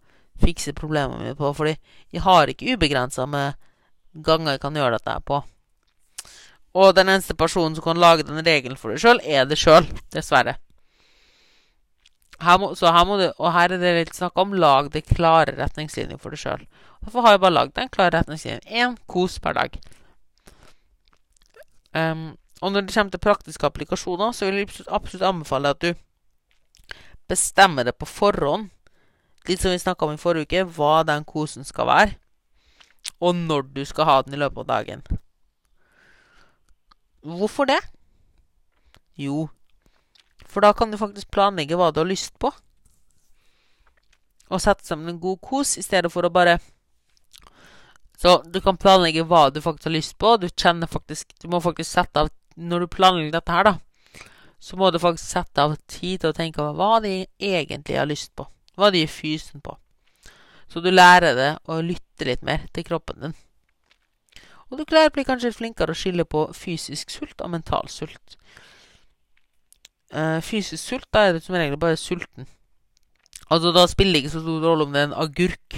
fikse 0.42 0.72
problemene 0.76 1.20
mine 1.20 1.36
på, 1.38 1.52
fordi 1.54 1.76
jeg 2.14 2.24
har 2.24 2.48
ikke 2.48 2.72
ubegrensa 2.72 3.26
med 3.28 3.58
ganger 4.12 4.56
jeg 4.56 4.62
kan 4.64 4.76
gjøre 4.80 4.98
dette 4.98 5.19
på. 5.28 5.42
Og 6.72 6.94
den 6.96 7.12
eneste 7.12 7.36
personen 7.36 7.76
som 7.76 7.84
kan 7.84 8.00
lage 8.00 8.24
den 8.24 8.40
regelen 8.40 8.78
for 8.80 8.92
deg 8.92 9.02
sjøl, 9.02 9.20
er 9.20 9.44
det 9.44 9.60
sjøl. 9.60 9.84
Dessverre. 10.14 10.56
Her 12.42 12.58
må, 12.58 12.72
så 12.74 12.90
her 12.90 13.04
må 13.06 13.19
du, 13.20 13.28
og 13.36 13.52
her 13.54 13.74
er 13.74 13.82
det 13.82 13.92
litt 13.98 14.16
snakk 14.16 14.38
om 14.40 14.56
lag 14.56 14.88
det 14.94 15.04
klare 15.12 15.52
retningslinjer 15.58 16.19
for 16.19 16.32
deg 16.32 16.40
sjøl. 16.40 16.64
Derfor 17.04 17.26
har 17.26 17.36
jeg 17.36 17.42
bare 17.44 17.58
lagd 17.58 17.76
den 17.76 17.92
klare 17.92 18.16
retningslinjen. 18.16 18.64
Én 18.66 18.96
kos 19.10 19.36
per 19.42 19.58
dag. 19.58 19.76
Um, 21.92 22.32
og 22.62 22.70
når 22.72 22.86
det 22.86 22.94
kommer 22.94 23.10
til 23.10 23.22
praktiske 23.22 23.66
applikasjoner, 23.66 24.32
så 24.32 24.46
vil 24.46 24.60
jeg 24.62 24.86
absolutt 24.86 25.26
anbefale 25.26 25.72
at 25.74 25.82
du 25.82 25.94
bestemmer 27.28 27.82
det 27.82 27.96
på 27.98 28.06
forhånd. 28.06 28.69
Litt 29.48 29.62
som 29.62 29.72
vi 29.74 29.81
snakka 29.82 30.06
om 30.06 30.14
i 30.14 30.20
forrige 30.20 30.46
uke, 30.46 30.66
hva 30.76 31.00
den 31.06 31.24
kosen 31.26 31.66
skal 31.66 31.88
være. 31.90 32.14
Og 33.19 33.34
når 33.34 33.66
du 33.74 33.82
skal 33.84 34.06
ha 34.06 34.20
den 34.22 34.36
i 34.36 34.38
løpet 34.38 34.62
av 34.62 34.69
dagen. 34.70 35.02
Hvorfor 37.26 37.66
det? 37.66 37.81
Jo, 39.19 39.48
for 40.46 40.62
da 40.62 40.70
kan 40.72 40.92
du 40.92 40.98
faktisk 41.00 41.31
planlegge 41.34 41.78
hva 41.81 41.90
du 41.90 42.02
har 42.02 42.10
lyst 42.10 42.38
på. 42.38 42.52
Og 44.52 44.60
sette 44.62 44.86
sammen 44.86 45.14
en 45.14 45.20
god 45.20 45.40
kos, 45.42 45.74
i 45.81 45.82
stedet 45.82 46.12
for 46.12 46.22
å 46.22 46.31
bare 46.31 46.60
Så 48.22 48.42
du 48.46 48.60
kan 48.62 48.76
planlegge 48.78 49.24
hva 49.26 49.48
du 49.50 49.58
faktisk 49.64 49.88
har 49.88 49.96
lyst 49.96 50.19
på. 50.19 50.36
Du 50.36 50.46
faktisk 50.86 51.32
Du 51.42 51.48
må 51.48 51.60
faktisk 51.60 51.90
sette 51.90 52.20
av 52.20 52.28
Når 52.56 52.84
du 52.84 52.92
planlegger 52.92 53.36
dette 53.36 53.54
her, 53.54 53.68
da, 53.68 54.26
så 54.62 54.76
må 54.78 54.90
du 54.90 55.00
faktisk 55.02 55.26
sette 55.26 55.62
av 55.62 55.76
tid 55.90 56.22
til 56.22 56.30
å 56.30 56.36
tenke 56.36 56.62
over 56.62 56.76
hva 56.78 57.00
de 57.02 57.14
egentlig 57.42 57.96
har 57.98 58.06
lyst 58.06 58.30
på. 58.38 58.46
Hva 58.78 58.92
de 58.94 59.02
er 59.02 59.10
fysen 59.10 59.62
på. 59.64 59.74
Så 60.70 60.80
du 60.80 60.88
lærer 60.92 61.34
det 61.36 61.50
å 61.68 61.80
lytte 61.84 62.28
litt 62.28 62.44
mer 62.46 62.68
til 62.72 62.86
kroppen 62.86 63.26
din. 63.26 63.34
Og 64.70 64.78
du 64.80 64.86
klarer 64.88 65.12
blir 65.12 65.26
kanskje 65.28 65.52
flinkere 65.52 65.92
å 65.92 65.98
skille 65.98 66.24
på 66.24 66.46
fysisk 66.56 67.10
sult 67.12 67.42
og 67.44 67.52
mental 67.52 67.90
sult. 67.92 68.38
Uh, 70.12 70.40
fysisk 70.44 70.80
sult, 70.80 71.08
da 71.12 71.26
er 71.26 71.36
du 71.36 71.44
som 71.44 71.58
regel 71.58 71.80
bare 71.80 71.98
sulten. 72.00 72.48
Altså, 73.52 73.72
da 73.74 73.84
spiller 73.90 74.16
det 74.16 74.22
ikke 74.22 74.36
så 74.38 74.40
stor 74.44 74.64
rolle 74.64 74.86
om 74.86 74.94
det 74.94 75.02
er 75.02 75.10
en 75.10 75.20
agurk, 75.26 75.76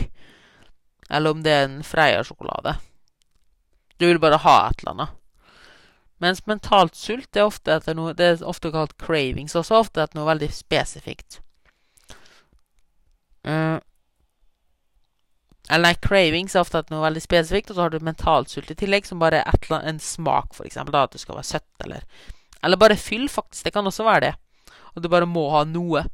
eller 1.10 1.34
om 1.34 1.42
det 1.42 1.52
er 1.56 1.66
en 1.66 1.80
Freia-sjokolade. 1.86 2.76
Du 3.98 4.06
vil 4.06 4.20
bare 4.22 4.38
ha 4.44 4.56
et 4.68 4.82
eller 4.82 4.94
annet. 4.94 5.20
Mens 6.24 6.44
mentalt 6.48 6.96
sult 6.96 7.36
er 7.36 7.44
ofte 7.44 7.74
etter 7.74 7.96
noe 7.96 8.14
Det 8.16 8.26
er 8.26 8.44
ofte 8.48 8.70
kalt 8.72 8.94
cravings, 9.00 9.56
også 9.58 9.82
ofte 9.82 10.04
etter 10.04 10.16
noe 10.16 10.28
veldig 10.30 10.48
spesifikt. 10.54 11.40
Uh, 13.44 13.76
eller 15.68 15.88
nei, 15.88 15.94
cravings 16.04 16.54
er 16.54 16.62
ofte 16.64 16.82
noe 16.92 17.04
veldig 17.04 17.22
spesifikt, 17.24 17.72
og 17.72 17.76
så 17.76 17.84
har 17.84 17.92
du 17.92 18.04
mentalt 18.04 18.52
sult 18.52 18.72
i 18.72 18.76
tillegg, 18.78 19.06
som 19.08 19.20
bare 19.20 19.42
er 19.42 19.60
eller, 19.68 19.84
en 19.88 20.00
smak, 20.00 20.52
for 20.56 20.68
da, 20.92 21.04
at 21.04 21.12
det 21.12 21.20
skal 21.22 21.38
være 21.38 21.50
søtt, 21.50 21.70
eller 21.84 22.04
Eller 22.64 22.80
bare 22.80 22.96
fyll, 22.96 23.28
faktisk. 23.28 23.64
Det 23.64 23.72
kan 23.72 23.86
også 23.86 24.04
være 24.04 24.20
det. 24.20 24.34
Og 24.94 25.02
du 25.02 25.08
bare 25.08 25.26
må 25.26 25.50
ha 25.52 25.64
noe. 25.68 26.06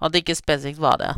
At 0.00 0.12
det 0.12 0.22
ikke 0.22 0.34
spesifikt 0.38 0.80
var 0.80 0.96
det. 0.96 1.14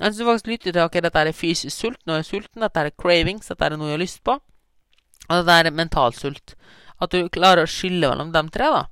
Hvis 0.00 0.16
du 0.16 0.24
faktisk 0.24 0.46
lytter 0.46 0.72
til 0.72 0.82
ok, 0.82 0.94
dette 1.04 1.18
er 1.18 1.32
fysisk 1.32 1.76
sult, 1.76 1.98
nå 2.06 2.14
er 2.14 2.22
jeg 2.22 2.30
sulten, 2.30 2.62
dette 2.62 2.80
er 2.80 2.90
cravings, 2.96 3.48
dette 3.48 3.64
er 3.64 3.76
noe 3.76 3.90
jeg 3.90 3.98
har 3.98 4.00
lyst 4.00 4.22
på, 4.24 4.38
og 5.28 5.34
dette 5.36 5.52
er 5.52 5.70
mentalsult. 5.70 6.54
At 7.02 7.14
du 7.14 7.26
klarer 7.32 7.66
å 7.66 7.70
skille 7.70 8.06
mellom 8.06 8.30
de 8.34 8.42
tre, 8.54 8.68
da. 8.70 8.84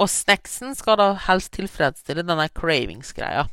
Og 0.00 0.08
snacksen 0.08 0.74
skal 0.76 0.98
da 1.00 1.08
helst 1.26 1.52
tilfredsstille 1.56 2.24
denne 2.24 2.48
cravings-greia. 2.56 3.46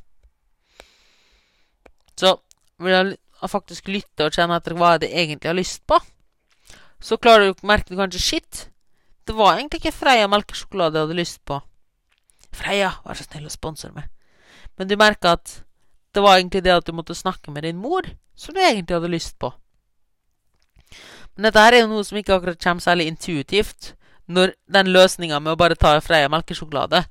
Så 2.18 2.38
vil 2.84 2.94
jeg 2.94 3.50
faktisk 3.52 3.90
lytte 3.92 4.28
og 4.28 4.36
kjenne 4.36 4.58
etter 4.58 4.76
hva 4.78 4.96
jeg 4.98 5.12
egentlig 5.12 5.52
har 5.52 5.58
lyst 5.58 5.84
på, 5.88 6.00
så 7.00 7.18
klarer 7.22 7.52
du, 7.52 7.66
merker 7.68 7.94
du 7.94 8.00
kanskje 8.00 8.24
shit. 8.24 8.62
Det 9.28 9.36
var 9.38 9.58
egentlig 9.58 9.84
ikke 9.84 10.00
Freia 10.00 10.28
melkesjokolade 10.32 10.98
jeg 10.98 11.08
hadde 11.08 11.20
lyst 11.20 11.42
på. 11.46 11.60
Freia, 12.58 12.96
vær 13.06 13.20
så 13.20 13.28
snill 13.28 13.46
å 13.50 13.54
sponse 13.54 13.92
meg. 13.94 14.08
Men 14.80 14.90
du 14.90 14.96
merker 14.98 15.38
at 15.38 15.60
det 16.16 16.24
var 16.26 16.40
egentlig 16.40 16.64
det 16.66 16.74
at 16.74 16.88
du 16.88 16.96
måtte 16.98 17.18
snakke 17.18 17.54
med 17.54 17.68
din 17.68 17.78
mor, 17.78 18.08
som 18.34 18.56
du 18.56 18.62
egentlig 18.64 18.98
hadde 18.98 19.12
lyst 19.14 19.38
på. 19.38 19.52
Men 21.38 21.48
dette 21.48 21.62
her 21.62 21.76
er 21.78 21.84
jo 21.84 21.92
noe 21.92 22.06
som 22.06 22.18
ikke 22.18 22.34
akkurat 22.34 22.60
kommer 22.64 22.82
særlig 22.82 23.12
intuitivt, 23.12 23.94
når 24.28 24.56
den 24.74 24.90
løsninga 24.90 25.38
med 25.40 25.54
å 25.54 25.60
bare 25.60 25.78
ta 25.80 25.94
Freia 26.04 26.28
melkesjokolade 26.34 27.04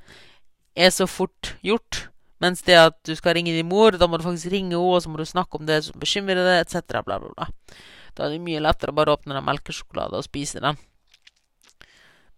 er 0.76 0.90
så 0.92 1.06
fort 1.09 1.54
gjort. 1.64 2.09
Mens 2.42 2.61
det 2.66 2.75
at 2.76 2.97
du 3.09 3.14
skal 3.16 3.38
ringe 3.38 3.54
din 3.54 3.68
mor, 3.71 3.95
da 3.97 4.09
må 4.11 4.18
du 4.18 4.26
faktisk 4.26 4.50
ringe 4.52 4.75
henne, 4.75 4.83
og 4.83 4.99
så 5.00 5.09
må 5.09 5.21
du 5.21 5.25
snakke 5.25 5.56
om 5.56 5.68
det 5.68 5.78
som 5.87 6.02
bekymrer 6.02 6.42
deg, 6.42 6.66
etc., 6.66 6.99
bla, 7.06 7.21
bla, 7.23 7.30
bla. 7.33 7.47
Da 8.16 8.26
er 8.26 8.35
det 8.35 8.42
mye 8.45 8.61
lettere 8.61 8.92
å 8.92 8.97
bare 8.99 9.14
åpne 9.14 9.38
den 9.38 9.47
melkesjokolade 9.47 10.18
og 10.18 10.26
spise 10.26 10.61
den. 10.64 10.76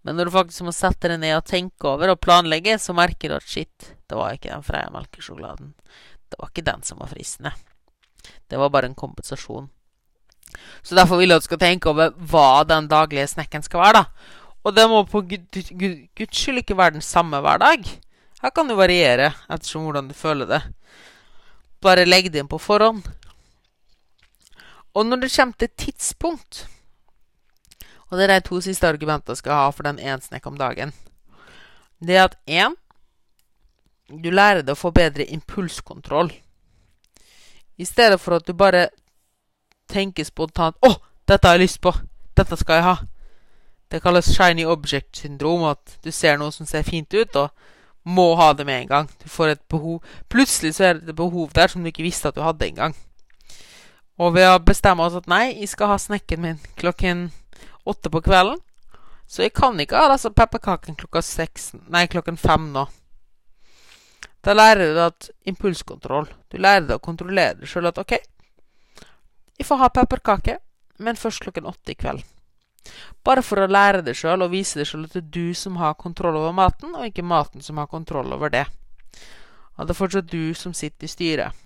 Men 0.06 0.20
når 0.20 0.28
du 0.28 0.34
faktisk 0.36 0.68
må 0.68 0.74
sette 0.76 1.10
deg 1.10 1.18
ned 1.24 1.34
og 1.40 1.48
tenke 1.48 1.88
over 1.90 2.12
og 2.12 2.20
planlegge, 2.22 2.76
så 2.78 2.94
merker 2.94 3.32
du 3.32 3.38
at 3.40 3.48
shit, 3.48 3.90
det 4.06 4.20
var 4.20 4.36
ikke 4.36 4.52
den 4.52 4.66
Freia 4.66 4.92
melkesjokoladen. 4.94 5.72
Det 6.28 6.38
var 6.38 6.52
ikke 6.52 6.68
den 6.68 6.86
som 6.86 7.02
var 7.02 7.10
fristende. 7.10 7.56
Det 8.46 8.60
var 8.60 8.70
bare 8.70 8.92
en 8.92 8.98
kompensasjon. 8.98 9.66
Så 10.82 10.96
derfor 10.96 11.20
vil 11.20 11.30
jeg 11.30 11.40
at 11.40 11.44
du 11.44 11.48
skal 11.50 11.60
tenke 11.62 11.90
over 11.90 12.12
hva 12.30 12.64
den 12.68 12.88
daglige 12.90 13.26
snekken 13.30 13.64
skal 13.64 13.82
være, 13.82 14.02
da. 14.02 14.34
Og 14.64 14.74
det 14.74 14.84
må 14.90 15.04
på 15.08 15.22
guds 15.24 16.36
skyld 16.36 16.62
ikke 16.62 16.76
være 16.76 16.98
den 16.98 17.04
samme 17.04 17.40
hver 17.44 17.60
dag. 17.62 17.84
Her 18.42 18.54
kan 18.54 18.68
det 18.70 18.78
variere 18.78 19.32
ettersom 19.50 19.86
hvordan 19.86 20.10
du 20.10 20.14
føler 20.14 20.46
det. 20.46 20.60
Bare 21.82 22.06
legg 22.06 22.30
det 22.32 22.42
inn 22.42 22.50
på 22.50 22.60
forhånd. 22.60 23.04
Og 24.94 25.06
når 25.06 25.22
det 25.22 25.34
kommer 25.34 25.54
til 25.58 25.70
tidspunkt 25.76 26.66
Og 28.08 28.16
det 28.16 28.24
er 28.24 28.38
de 28.40 28.48
to 28.48 28.56
siste 28.64 28.88
argumentene 28.88 29.34
jeg 29.34 29.42
skal 29.42 29.52
ha 29.52 29.70
for 29.70 29.84
den 29.84 29.98
én 30.00 30.22
snekk 30.24 30.46
om 30.48 30.56
dagen. 30.56 30.94
Det 32.00 32.16
er 32.16 32.24
at 32.24 32.38
én 32.48 32.74
Du 34.08 34.30
lærer 34.30 34.62
deg 34.62 34.72
å 34.72 34.80
få 34.80 34.90
bedre 34.90 35.26
impulskontroll. 35.28 36.32
I 37.76 37.84
stedet 37.84 38.20
for 38.20 38.38
at 38.38 38.46
du 38.46 38.54
bare 38.56 38.88
tenker 39.88 40.24
spontant 40.24 40.76
'Å, 40.82 40.94
dette 41.28 41.48
har 41.48 41.58
jeg 41.58 41.66
lyst 41.66 41.80
på! 41.80 41.92
Dette 42.36 42.56
skal 42.56 42.80
jeg 42.80 42.84
ha!' 42.84 43.06
Det 43.90 44.02
kalles 44.04 44.28
shiny 44.36 44.66
object-syndrom. 44.68 45.64
At 45.64 45.98
du 46.04 46.10
ser 46.12 46.36
noe 46.36 46.52
som 46.52 46.66
ser 46.68 46.84
fint 46.84 47.14
ut, 47.14 47.36
og 47.36 47.50
må 48.04 48.34
ha 48.36 48.52
det 48.52 48.66
med 48.66 48.82
en 48.82 48.88
gang. 48.88 49.10
Du 49.22 49.28
får 49.28 49.54
et 49.54 49.64
behov 49.68 50.02
Plutselig 50.28 50.74
så 50.76 50.84
er 50.84 51.00
det 51.00 51.08
et 51.08 51.16
behov 51.16 51.52
der 51.54 51.68
som 51.68 51.82
du 51.82 51.90
ikke 51.90 52.06
visste 52.06 52.28
at 52.28 52.36
du 52.36 52.42
hadde 52.44 52.68
engang. 52.68 52.94
Og 54.18 54.34
ved 54.34 54.48
å 54.50 54.58
bestemme 54.58 55.04
oss 55.04 55.16
at 55.16 55.28
nei, 55.30 55.52
jeg 55.60 55.68
skal 55.68 55.92
ha 55.92 55.98
snekken 56.00 56.40
min 56.42 56.62
klokken 56.76 57.28
åtte 57.86 58.10
på 58.10 58.22
kvelden, 58.24 58.58
så 59.28 59.44
jeg 59.44 59.52
kan 59.54 59.78
ikke 59.80 59.96
ha 59.96 60.08
altså 60.10 60.32
pepperkaken 60.32 60.96
klokka 60.96 61.20
seks 61.22 61.74
Nei, 61.92 62.06
klokken 62.08 62.36
fem 62.40 62.70
nå. 62.72 62.86
Da 64.44 64.54
lærer 64.56 64.94
du 64.94 65.00
at 65.04 65.28
impulskontroll. 65.46 66.26
Du 66.50 66.56
lærer 66.58 66.86
deg 66.86 66.96
å 66.96 67.04
kontrollere 67.04 67.60
deg 67.60 67.70
sjøl 67.70 67.90
at 67.90 68.00
OK, 68.00 68.16
jeg 69.58 69.66
får 69.66 69.80
ha 69.82 69.92
pepperkake, 69.92 70.58
men 70.98 71.18
først 71.18 71.42
klokken 71.42 71.66
åtte 71.66 71.92
i 71.92 71.98
kveld. 71.98 72.24
Bare 73.26 73.42
for 73.44 73.60
å 73.60 73.68
lære 73.70 74.02
det 74.06 74.16
sjøl 74.16 74.44
og 74.44 74.52
vise 74.54 74.78
det 74.80 74.86
sjøl 74.88 75.06
at 75.06 75.16
det 75.16 75.24
er 75.24 75.32
du 75.34 75.54
som 75.58 75.78
har 75.80 75.98
kontroll 75.98 76.38
over 76.38 76.54
maten, 76.56 76.94
og 76.94 77.06
ikke 77.08 77.26
maten 77.26 77.64
som 77.64 77.80
har 77.80 77.90
kontroll 77.90 78.32
over 78.34 78.52
det. 78.54 78.64
Og 79.76 79.86
det 79.86 79.94
er 79.94 79.98
fortsatt 79.98 80.30
du 80.30 80.54
som 80.58 80.74
sitter 80.74 81.06
i 81.06 81.12
styret. 81.12 81.64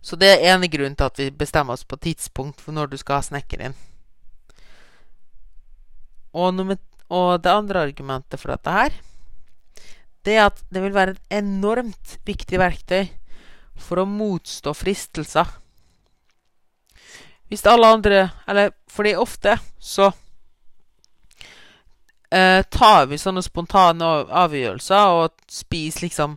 Så 0.00 0.16
det 0.16 0.30
er 0.32 0.54
ene 0.54 0.68
grunnen 0.72 0.96
til 0.96 1.08
at 1.08 1.20
vi 1.20 1.28
bestemmer 1.34 1.76
oss 1.76 1.84
på 1.84 1.98
tidspunkt 2.00 2.62
for 2.64 2.76
når 2.76 2.92
du 2.92 2.96
skal 3.00 3.20
ha 3.20 3.26
snekker 3.26 3.66
inn. 3.68 3.76
Og, 6.36 6.52
nummer, 6.54 6.78
og 7.08 7.40
det 7.44 7.52
andre 7.52 7.84
argumentet 7.88 8.40
for 8.40 8.52
dette 8.52 8.72
her, 8.72 8.96
det 10.26 10.36
er 10.36 10.48
at 10.48 10.60
det 10.74 10.82
vil 10.82 10.96
være 10.96 11.14
et 11.14 11.38
enormt 11.38 12.16
viktig 12.26 12.60
verktøy 12.60 13.06
for 13.76 14.02
å 14.02 14.08
motstå 14.08 14.72
fristelser. 14.76 15.48
Hvis 17.48 17.66
alle 17.66 17.86
andre 17.86 18.30
Eller 18.48 18.72
fordi 18.90 19.14
ofte 19.14 19.58
så 19.78 20.10
eh, 22.32 22.62
tar 22.72 23.06
vi 23.10 23.18
sånne 23.20 23.44
spontane 23.44 24.08
avgjørelser 24.44 25.18
og 25.18 25.36
spiser 25.50 26.06
liksom 26.06 26.36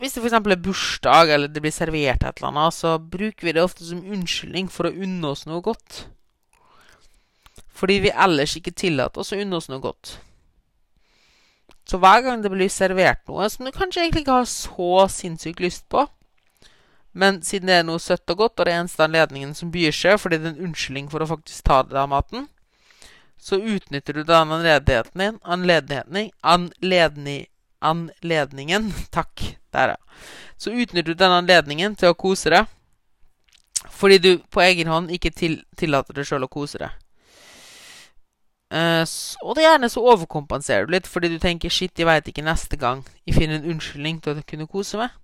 Hvis 0.00 0.16
det 0.16 0.24
f.eks. 0.24 0.36
er 0.36 0.60
bursdag 0.60 1.32
eller 1.32 1.48
det 1.48 1.62
blir 1.64 1.72
servert 1.72 2.24
et 2.26 2.42
eller 2.42 2.52
annet, 2.52 2.76
så 2.76 2.98
bruker 2.98 3.48
vi 3.48 3.54
det 3.56 3.64
ofte 3.64 3.86
som 3.86 4.04
unnskyldning 4.04 4.68
for 4.68 4.88
å 4.88 4.92
unne 4.92 5.30
oss 5.30 5.46
noe 5.48 5.62
godt. 5.64 6.02
Fordi 7.72 8.02
vi 8.04 8.12
ellers 8.12 8.58
ikke 8.58 8.76
tillater 8.76 9.22
oss 9.22 9.32
å 9.32 9.40
unne 9.40 9.56
oss 9.56 9.70
noe 9.72 9.80
godt. 9.80 10.18
Så 11.88 11.96
hver 12.02 12.20
gang 12.26 12.42
det 12.44 12.50
blir 12.52 12.68
servert 12.72 13.22
noe 13.30 13.48
som 13.48 13.64
du 13.64 13.72
kanskje 13.72 14.04
egentlig 14.04 14.26
ikke 14.26 14.40
har 14.42 14.50
så 14.50 15.06
sinnssykt 15.12 15.64
lyst 15.64 15.86
på, 15.88 16.04
men 17.16 17.40
siden 17.44 17.70
det 17.70 17.78
er 17.80 17.86
noe 17.88 18.00
søtt 18.02 18.28
og 18.32 18.42
godt, 18.42 18.58
og 18.60 18.66
det 18.68 18.74
er 18.74 18.82
eneste 18.82 19.04
anledningen 19.06 19.54
som 19.56 19.72
byr 19.72 19.94
seg 19.96 20.18
fordi 20.20 20.36
det 20.42 20.50
er 20.50 20.54
en 20.58 20.68
unnskyldning 20.68 21.08
for 21.12 21.24
å 21.24 21.30
faktisk 21.30 21.64
ta 21.64 21.80
det 21.88 21.96
av 21.96 22.10
maten, 22.12 22.44
så 23.40 23.56
utnytter 23.56 24.18
du 24.18 24.24
den 24.24 24.52
anledningen 24.52 25.14
din 26.12 26.30
Anledning, 26.42 27.46
Anledningen 27.80 28.92
Takk. 29.16 29.56
Der, 29.72 29.88
ja. 29.88 29.96
Så 30.56 30.70
utnytter 30.70 31.12
du 31.12 31.14
den 31.14 31.32
anledningen 31.32 31.96
til 31.96 32.12
å 32.12 32.16
kose 32.16 32.52
deg. 32.52 32.68
Fordi 33.92 34.18
du 34.18 34.30
på 34.52 34.60
egen 34.64 34.88
hånd 34.88 35.12
ikke 35.12 35.32
til, 35.36 35.60
tillater 35.76 36.16
deg 36.16 36.28
sjøl 36.28 36.44
å 36.44 36.52
kose 36.52 36.80
deg. 36.80 36.96
Uh, 38.72 39.04
og 39.44 39.54
det 39.54 39.62
er 39.62 39.70
gjerne 39.70 39.92
så 39.92 40.02
overkompenserer 40.10 40.88
du 40.88 40.96
litt 40.96 41.06
fordi 41.06 41.28
du 41.30 41.36
tenker 41.38 41.70
'shit, 41.70 41.92
jeg 41.94 42.06
veit 42.08 42.26
ikke 42.26 42.42
neste 42.42 42.74
gang 42.76 43.04
jeg 43.22 43.36
finner 43.36 43.60
en 43.60 43.68
unnskyldning 43.70 44.18
til 44.20 44.34
å 44.34 44.42
kunne 44.42 44.66
kose 44.66 44.98
meg'. 44.98 45.14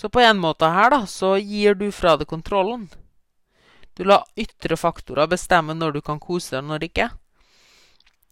Så 0.00 0.08
på 0.08 0.20
en 0.24 0.38
måte 0.40 0.64
her, 0.64 0.88
da, 0.94 1.02
så 1.06 1.34
gir 1.36 1.74
du 1.76 1.90
fra 1.92 2.14
deg 2.16 2.28
kontrollen. 2.30 2.86
Du 3.92 4.06
lar 4.08 4.24
ytre 4.32 4.78
faktorer 4.80 5.28
bestemme 5.28 5.74
når 5.76 5.98
du 5.98 6.00
kan 6.00 6.16
kose 6.22 6.54
deg, 6.54 6.62
og 6.62 6.70
når 6.70 6.86
ikke. 6.86 7.08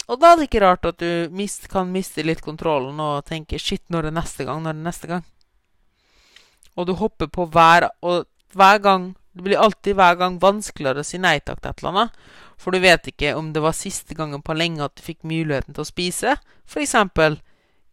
Og 0.09 0.17
da 0.17 0.31
er 0.31 0.39
det 0.41 0.47
ikke 0.49 0.63
rart 0.65 0.89
at 0.89 1.03
du 1.03 1.35
mist, 1.37 1.67
kan 1.69 1.91
miste 1.93 2.25
litt 2.25 2.41
kontrollen 2.41 2.97
og 3.05 3.27
tenke 3.29 3.61
'shit, 3.61 3.85
når 3.93 4.03
det 4.03 4.13
er 4.15 4.21
neste 4.23 4.47
gang', 4.49 4.63
når 4.65 4.73
det 4.73 4.81
er 4.81 4.89
neste 4.89 5.11
gang? 5.13 5.25
Og 6.77 6.87
du 6.87 6.95
hopper 6.95 7.27
på 7.27 7.45
hver 7.45 7.91
Og 8.03 8.25
hver 8.55 8.79
gang 8.79 9.15
Det 9.37 9.45
blir 9.45 9.59
alltid 9.59 9.95
hver 9.95 10.17
gang 10.19 10.39
vanskeligere 10.41 11.05
å 11.05 11.07
si 11.07 11.19
nei 11.19 11.39
takk 11.39 11.61
til 11.61 11.71
et 11.71 11.79
eller 11.79 11.91
annet. 11.91 12.11
For 12.57 12.71
du 12.73 12.79
vet 12.81 13.07
ikke 13.07 13.37
om 13.37 13.53
det 13.53 13.63
var 13.63 13.73
siste 13.73 14.15
gangen 14.15 14.43
på 14.43 14.57
lenge 14.57 14.83
at 14.83 14.97
du 14.97 15.03
fikk 15.03 15.23
muligheten 15.23 15.75
til 15.75 15.85
å 15.85 15.87
spise 15.87 16.35
f.eks. 16.67 16.95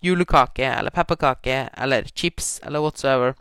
julekake 0.01 0.65
eller 0.65 0.89
pepperkake 0.89 1.69
eller 1.77 2.07
chips 2.15 2.59
eller 2.63 2.79
whatsoever. 2.79 3.35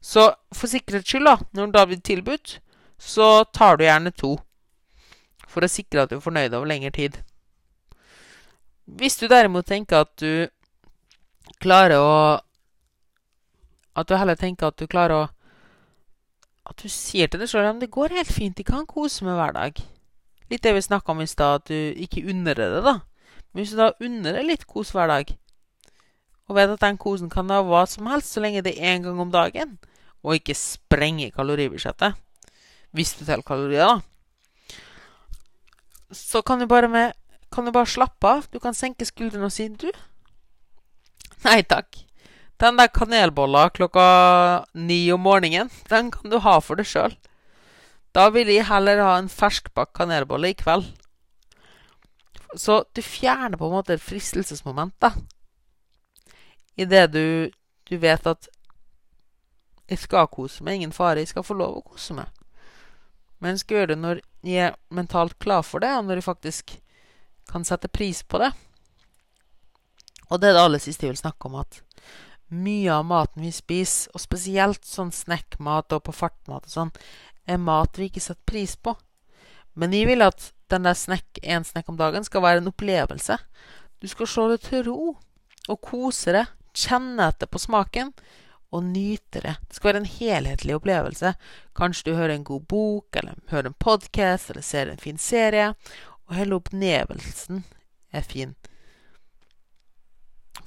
Så 0.00 0.30
for 0.56 0.70
sikkerhets 0.70 1.08
skyld, 1.08 1.28
da, 1.28 1.36
når 1.52 1.72
da 1.74 1.84
blir 1.86 2.00
tilbudt, 2.00 2.58
så 2.98 3.44
tar 3.52 3.76
du 3.76 3.84
gjerne 3.84 4.12
to. 4.16 4.36
For 5.48 5.64
å 5.64 5.70
sikre 5.70 6.04
at 6.04 6.12
du 6.12 6.16
er 6.18 6.24
fornøyd 6.24 6.54
over 6.56 6.68
lengre 6.68 6.92
tid. 6.94 7.18
Hvis 8.84 9.18
du 9.20 9.28
derimot 9.28 9.68
tenker 9.68 10.04
at 10.04 10.14
du 10.20 10.48
klarer 11.62 12.00
å 12.00 12.14
At 13.94 14.08
du 14.08 14.14
heller 14.16 14.38
tenker 14.38 14.70
at 14.70 14.78
du 14.78 14.86
klarer 14.86 15.14
å 15.14 15.28
At 16.66 16.82
du 16.82 16.88
sier 16.88 17.28
til 17.28 17.42
deg 17.42 17.50
sjøl 17.50 17.66
at 17.66 17.80
det 17.82 17.90
går 17.90 18.14
helt 18.14 18.30
fint, 18.32 18.58
jeg 18.58 18.66
kan 18.66 18.86
kose 18.86 19.24
meg 19.26 19.38
hver 19.38 19.54
dag. 19.54 19.78
Litt 20.50 20.62
det 20.62 20.74
vi 20.74 20.82
snakka 20.82 21.12
om 21.12 21.22
i 21.22 21.26
stad, 21.26 21.62
at 21.62 21.70
du 21.70 22.02
ikke 22.02 22.24
unner 22.30 22.54
det, 22.54 22.82
da. 22.82 23.00
Men 23.50 23.62
hvis 23.62 23.74
du 23.74 23.78
da 23.80 23.92
unner 24.02 24.38
deg 24.38 24.46
litt 24.46 24.66
kos 24.70 24.92
hver 24.94 25.10
dag, 25.10 25.32
og 26.46 26.56
vet 26.56 26.74
at 26.74 26.82
den 26.82 26.98
kosen 26.98 27.30
kan 27.30 27.50
ha 27.50 27.60
hva 27.66 27.84
som 27.90 28.06
helst 28.10 28.34
så 28.34 28.42
lenge 28.42 28.62
det 28.66 28.76
er 28.76 28.94
én 28.94 29.04
gang 29.06 29.18
om 29.22 29.30
dagen, 29.34 29.78
og 30.24 30.36
ikke 30.36 30.56
sprenge 30.58 31.30
kaloribudsjettet. 31.34 32.18
Hvis 32.96 33.14
du 33.16 33.24
teller 33.24 33.46
kalorier, 33.46 33.86
da. 33.86 34.00
Så 36.10 36.42
kan 36.42 36.58
du 36.58 36.66
bare 36.66 36.88
med 36.90 37.12
Kan 37.50 37.66
du 37.66 37.72
bare 37.74 37.86
slappe 37.86 38.28
av. 38.28 38.44
Du 38.52 38.60
kan 38.62 38.74
senke 38.74 39.04
skuldrene 39.04 39.48
og 39.48 39.50
si 39.50 39.66
du 39.68 39.90
Nei 41.42 41.62
takk. 41.62 41.96
Den 42.60 42.76
der 42.76 42.90
kanelbolla 42.92 43.70
klokka 43.72 44.66
ni 44.74 45.10
om 45.10 45.22
morgenen, 45.24 45.70
den 45.88 46.10
kan 46.12 46.30
du 46.30 46.38
ha 46.44 46.58
for 46.60 46.76
deg 46.76 46.86
sjøl. 46.86 47.14
Da 48.12 48.28
vil 48.34 48.50
jeg 48.52 48.68
heller 48.68 49.00
ha 49.00 49.14
en 49.18 49.30
ferskbakt 49.32 49.94
kanelbolle 49.96 50.50
i 50.52 50.58
kveld. 50.58 50.84
Så 52.58 52.82
du 52.92 53.00
fjerner 53.02 53.56
på 53.56 53.70
en 53.70 53.78
måte 53.78 53.96
fristelsesmomentet. 54.02 55.16
Idet 56.76 57.06
du, 57.14 57.50
du 57.88 57.96
vet 58.02 58.26
at 58.26 58.50
jeg 59.90 59.98
skal 59.98 60.28
kose 60.30 60.64
meg, 60.64 60.78
ingen 60.78 60.94
fare. 60.94 61.22
Jeg 61.22 61.32
skal 61.32 61.46
få 61.46 61.56
lov 61.58 61.80
å 61.80 61.86
kose 61.92 62.14
meg. 62.14 62.30
Men 63.40 63.56
jeg 63.56 63.64
skal 63.64 63.78
gjøre 63.80 63.92
det 63.92 64.00
når 64.00 64.22
jeg 64.46 64.70
er 64.70 64.78
mentalt 64.94 65.36
klar 65.42 65.64
for 65.66 65.82
det, 65.82 65.90
og 65.96 66.06
når 66.06 66.20
jeg 66.20 66.28
faktisk 66.28 66.74
kan 67.50 67.64
sette 67.66 67.90
pris 67.90 68.22
på 68.22 68.38
det. 68.42 68.50
Og 70.30 70.38
det 70.38 70.50
er 70.50 70.58
det 70.58 70.62
aller 70.62 70.82
siste 70.82 71.06
jeg 71.06 71.16
vil 71.16 71.22
snakke 71.24 71.48
om, 71.48 71.58
at 71.58 71.80
mye 72.50 72.92
av 72.94 73.06
maten 73.06 73.42
vi 73.42 73.50
spiser, 73.54 74.12
og 74.14 74.22
spesielt 74.22 74.86
sånn 74.86 75.10
snackmat 75.14 75.96
og 75.96 76.04
på 76.06 76.14
fartmat 76.14 76.68
og 76.68 76.74
sånn, 76.74 76.92
er 77.50 77.58
mat 77.58 77.98
vi 77.98 78.10
ikke 78.10 78.22
setter 78.22 78.46
pris 78.46 78.76
på. 78.78 78.94
Men 79.74 79.94
jeg 79.94 80.06
vil 80.10 80.22
at 80.22 80.52
den 80.70 80.86
der 80.86 80.94
snack, 80.98 81.40
én 81.42 81.66
snack 81.66 81.88
om 81.90 81.98
dagen 81.98 82.26
skal 82.26 82.44
være 82.44 82.62
en 82.62 82.70
opplevelse. 82.70 83.38
Du 83.98 84.06
skal 84.10 84.30
slå 84.30 84.46
deg 84.52 84.62
til 84.66 84.84
ro 84.86 85.16
og 85.70 85.82
kose 85.82 86.34
deg, 86.36 86.50
kjenne 86.76 87.26
etter 87.32 87.50
på 87.50 87.58
smaken 87.58 88.12
og 88.70 88.84
nyte 88.86 89.42
det. 89.42 89.56
Det 89.68 89.76
skal 89.76 89.90
være 89.90 90.02
en 90.04 90.12
helhetlig 90.12 90.76
opplevelse. 90.78 91.34
Kanskje 91.76 92.10
du 92.10 92.16
hører 92.16 92.36
en 92.36 92.46
god 92.46 92.66
bok, 92.70 93.16
eller 93.16 93.38
hører 93.50 93.70
en 93.70 93.78
podkast, 93.82 94.50
eller 94.50 94.66
ser 94.66 94.90
en 94.90 95.02
fin 95.02 95.18
serie. 95.18 95.72
Og 96.28 96.36
hele 96.38 96.58
opplevelsen 96.60 97.64
er 98.14 98.26
fin. 98.26 98.54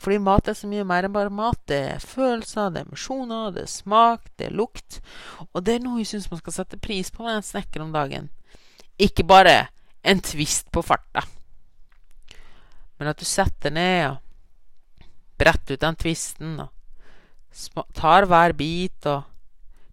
Fordi 0.04 0.18
mat 0.20 0.50
er 0.52 0.56
så 0.58 0.68
mye 0.68 0.84
mer 0.88 1.08
enn 1.08 1.16
bare 1.16 1.32
mat. 1.32 1.60
Det 1.70 1.80
er 1.94 2.04
følelser, 2.04 2.74
det 2.74 2.82
er 2.82 2.90
emosjoner, 2.90 3.54
det 3.56 3.64
er 3.64 3.72
smak, 3.72 4.28
det 4.40 4.50
er 4.50 4.58
lukt. 4.58 5.00
Og 5.54 5.64
det 5.64 5.78
er 5.78 5.86
noe 5.86 6.02
jeg 6.02 6.12
syns 6.12 6.28
man 6.32 6.42
skal 6.42 6.58
sette 6.58 6.82
pris 6.82 7.12
på 7.14 7.24
med 7.24 7.40
en 7.40 7.48
snekker 7.48 7.86
om 7.86 7.94
dagen. 7.96 8.28
Ikke 9.00 9.24
bare 9.24 9.70
en 10.04 10.20
twist 10.20 10.68
på 10.76 10.84
farta, 10.84 11.24
men 13.00 13.10
at 13.10 13.20
du 13.20 13.26
setter 13.26 13.72
ned 13.72 14.10
og 14.12 14.20
bretter 15.40 15.78
ut 15.78 15.82
den 15.82 15.98
twisten 16.00 16.60
og 16.60 16.70
tar 17.94 18.28
hver 18.30 18.56
bit 18.58 19.08
og 19.10 19.24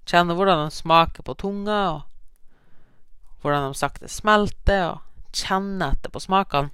kjenner 0.09 0.37
hvordan 0.37 0.65
de 0.67 0.75
smaker 0.75 1.25
på 1.27 1.37
tunga, 1.39 1.81
og 1.95 3.41
hvordan 3.43 3.69
de 3.69 3.79
sakte 3.79 4.11
smelter, 4.11 4.97
og 4.97 5.35
kjenner 5.37 5.95
etter 5.95 6.13
på 6.13 6.23
smakene. 6.23 6.73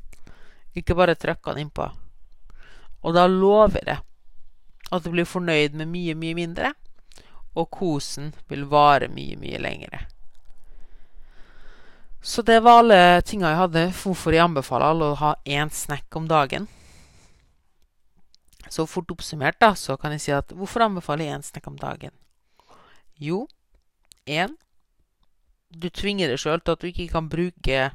Ikke 0.76 0.96
bare 0.96 1.16
trykker 1.16 1.54
den 1.56 1.66
innpå. 1.66 1.88
Og 3.06 3.14
da 3.16 3.26
lover 3.30 3.80
jeg 3.86 4.02
at 4.92 5.04
du 5.04 5.10
blir 5.10 5.26
fornøyd 5.26 5.74
med 5.78 5.90
mye, 5.90 6.14
mye 6.18 6.36
mindre, 6.36 6.72
og 7.56 7.70
kosen 7.72 8.32
vil 8.50 8.66
vare 8.70 9.08
mye, 9.08 9.38
mye 9.40 9.58
lengre. 9.62 10.04
Så 12.26 12.42
det 12.42 12.58
var 12.64 12.82
alle 12.82 13.22
tinga 13.22 13.52
jeg 13.52 13.60
hadde 13.60 13.84
hvorfor 14.00 14.34
jeg 14.34 14.44
anbefaler 14.44 14.90
alle 14.90 15.12
å 15.12 15.18
ha 15.20 15.34
én 15.46 15.70
snack 15.72 16.16
om 16.18 16.26
dagen. 16.28 16.66
Så 18.68 18.86
fort 18.86 19.10
oppsummert 19.10 19.60
da, 19.60 19.74
så 19.74 19.96
kan 19.96 20.14
jeg 20.14 20.24
si 20.24 20.32
at 20.34 20.52
hvorfor 20.54 20.84
anbefaler 20.86 21.28
jeg 21.28 21.38
én 21.38 21.46
snekk 21.46 21.68
om 21.70 21.78
dagen? 21.80 22.14
Jo, 23.16 23.46
én 24.26 24.56
Du 25.70 25.88
tvinger 25.90 26.30
deg 26.30 26.38
sjøl 26.38 26.60
til 26.62 26.72
at 26.76 26.82
du 26.82 26.86
ikke 26.88 27.08
kan 27.10 27.28
bruke 27.28 27.90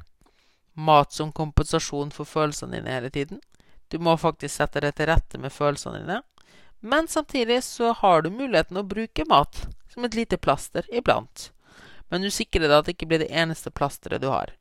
mat 0.74 1.12
som 1.12 1.32
kompensasjon 1.32 2.12
for 2.12 2.28
følelsene 2.28 2.76
dine 2.78 2.92
hele 2.92 3.10
tiden. 3.10 3.40
Du 3.88 3.98
må 3.98 4.14
faktisk 4.16 4.54
sette 4.54 4.80
deg 4.84 4.94
til 4.96 5.08
rette 5.08 5.40
med 5.40 5.52
følelsene 5.52 6.02
dine. 6.02 6.20
Men 6.80 7.08
samtidig 7.08 7.62
så 7.64 7.92
har 7.92 8.22
du 8.22 8.30
muligheten 8.30 8.76
å 8.76 8.86
bruke 8.86 9.24
mat 9.28 9.64
som 9.92 10.04
et 10.04 10.14
lite 10.14 10.36
plaster 10.36 10.86
iblant. 10.92 11.50
Men 12.08 12.22
du 12.22 12.30
sikrer 12.30 12.66
deg 12.66 12.76
at 12.76 12.88
det 12.88 12.96
ikke 12.96 13.08
blir 13.12 13.22
det 13.24 13.32
eneste 13.32 13.70
plasteret 13.70 14.22
du 14.22 14.28
har. 14.32 14.54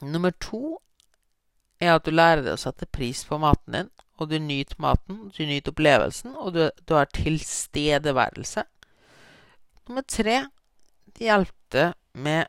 Nummer 0.00 0.32
to 0.40 0.78
er 1.80 1.94
at 1.96 2.04
du 2.06 2.12
lærer 2.12 2.44
deg 2.44 2.54
å 2.54 2.60
sette 2.60 2.88
pris 2.92 3.22
på 3.26 3.38
maten 3.40 3.76
din, 3.76 3.90
og 4.20 4.28
du 4.28 4.36
nyter 4.42 4.76
maten, 4.82 5.30
du 5.32 5.42
nyter 5.48 5.72
opplevelsen, 5.72 6.36
og 6.36 6.54
du, 6.56 6.62
du 6.84 6.94
har 6.96 7.08
tilstedeværelse. 7.16 8.66
Nummer 9.88 10.04
tre 10.06 10.42
det 11.16 11.26
hjelper 11.26 11.94
med 12.14 12.48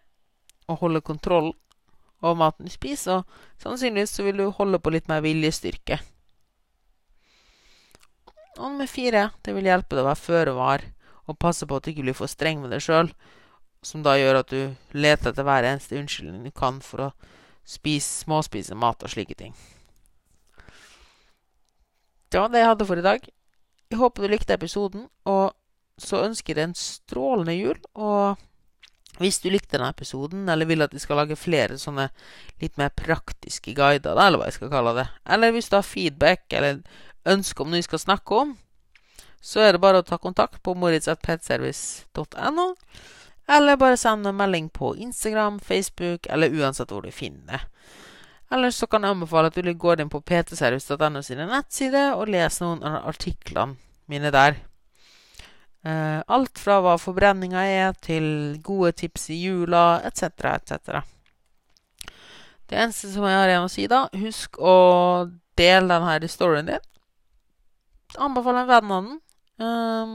å 0.69 0.77
holde 0.79 1.01
kontroll 1.03 1.51
over 2.21 2.37
maten 2.37 2.67
du 2.67 2.73
spiser, 2.73 3.23
og 3.23 3.63
sannsynligvis 3.63 4.17
så 4.17 4.25
vil 4.27 4.37
du 4.43 4.49
holde 4.55 4.79
på 4.83 4.93
litt 4.93 5.09
mer 5.09 5.23
viljestyrke. 5.25 5.97
Og 8.59 8.67
nummer 8.67 8.89
fire, 8.89 9.29
det 9.41 9.55
vil 9.55 9.69
hjelpe 9.71 9.95
deg 9.95 10.03
å 10.03 10.09
være 10.11 10.21
føre 10.21 10.55
var 10.57 10.83
og 11.29 11.39
passe 11.39 11.65
på 11.65 11.77
at 11.77 11.85
du 11.85 11.93
ikke 11.93 12.03
blir 12.09 12.17
for 12.17 12.29
streng 12.29 12.59
med 12.61 12.73
deg 12.73 12.83
sjøl, 12.83 13.11
som 13.85 14.03
da 14.05 14.17
gjør 14.19 14.41
at 14.41 14.51
du 14.51 14.75
leter 14.93 15.31
etter 15.31 15.45
hver 15.47 15.65
eneste 15.65 15.97
unnskyldning 15.97 16.43
du 16.45 16.53
kan 16.53 16.81
for 16.83 17.07
å 17.07 17.11
spise, 17.71 18.25
småspise 18.25 18.75
mat 18.75 19.03
og 19.03 19.13
slike 19.13 19.37
ting. 19.39 19.55
Det 22.31 22.39
var 22.39 22.51
det 22.51 22.61
jeg 22.61 22.71
hadde 22.71 22.87
for 22.87 22.99
i 22.99 23.05
dag. 23.05 23.25
Jeg 23.91 23.99
håper 23.99 24.23
du 24.23 24.31
likte 24.31 24.55
episoden, 24.55 25.07
og 25.27 25.51
så 25.99 26.23
ønsker 26.25 26.53
jeg 26.53 26.59
deg 26.61 26.69
en 26.69 26.79
strålende 26.79 27.57
jul. 27.57 27.79
og 27.95 28.39
hvis 29.19 29.41
du 29.43 29.49
likte 29.51 29.75
denne 29.75 29.91
episoden, 29.91 30.47
eller 30.49 30.65
vil 30.65 30.81
at 30.81 30.93
vi 30.95 31.01
skal 31.01 31.19
lage 31.19 31.37
flere 31.37 31.77
sånne 31.77 32.07
litt 32.61 32.77
mer 32.79 32.89
praktiske 32.95 33.73
guider, 33.77 34.17
eller 34.17 34.39
hva 34.39 34.47
jeg 34.49 34.57
skal 34.57 34.71
kalle 34.71 34.95
det, 34.97 35.07
eller 35.35 35.51
hvis 35.53 35.69
du 35.69 35.75
har 35.77 35.85
feedback 35.85 36.55
eller 36.57 36.79
ønsker 37.29 37.65
om 37.65 37.73
noe 37.73 37.81
vi 37.81 37.89
skal 37.89 38.01
snakke 38.01 38.39
om, 38.45 38.55
så 39.41 39.65
er 39.65 39.75
det 39.75 39.83
bare 39.83 40.01
å 40.01 40.05
ta 40.07 40.17
kontakt 40.21 40.61
på 40.63 40.73
moritz.petservice.no, 40.77 42.67
eller 43.47 43.77
bare 43.77 43.97
send 43.97 44.27
en 44.27 44.35
melding 44.35 44.69
på 44.69 44.95
Instagram, 44.95 45.59
Facebook, 45.59 46.27
eller 46.29 46.53
uansett 46.53 46.91
hvor 46.91 47.01
du 47.01 47.11
finner 47.11 47.45
det. 47.47 47.61
Ellers 48.51 48.75
så 48.75 48.87
kan 48.87 49.03
jeg 49.03 49.15
anbefale 49.15 49.47
at 49.47 49.55
du 49.55 49.73
går 49.73 50.01
inn 50.03 50.11
på 50.11 50.19
ptservice.no 50.27 51.21
sine 51.23 51.47
nettsider 51.47 52.17
og 52.17 52.27
leser 52.33 52.65
noen 52.67 52.83
av 52.83 53.07
artiklene 53.13 53.77
mine 54.11 54.31
der. 54.33 54.57
Uh, 55.81 56.19
alt 56.29 56.59
fra 56.61 56.77
hva 56.83 56.97
forbrenninga 57.01 57.63
er, 57.65 57.95
til 58.05 58.59
gode 58.61 58.91
tips 58.99 59.29
i 59.33 59.39
jula, 59.39 60.01
etc., 60.05 60.51
etc. 60.51 60.99
Det 62.69 62.77
eneste 62.77 63.09
som 63.11 63.25
jeg 63.25 63.39
har 63.39 63.49
igjen 63.49 63.65
å 63.65 63.71
si, 63.71 63.87
da, 63.89 64.03
husk 64.21 64.59
å 64.59 64.75
dele 65.57 65.95
denne 65.95 66.29
storyen 66.29 66.69
din. 66.69 66.85
Anbefale 68.19 68.65
en 68.65 68.69
venn 68.69 68.93
av 68.93 69.07
den. 69.07 69.17
Um, 69.61 70.13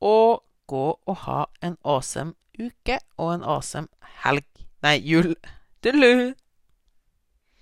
og 0.00 0.40
gå 0.70 0.84
og 1.06 1.16
ha 1.26 1.40
en 1.66 1.76
awesome 1.84 2.36
uke 2.60 3.00
og 3.18 3.34
en 3.34 3.42
awesome 3.42 3.88
helg. 4.24 4.46
Nei, 4.84 4.98
jul. 5.02 5.34
Tudelu! 5.82 6.32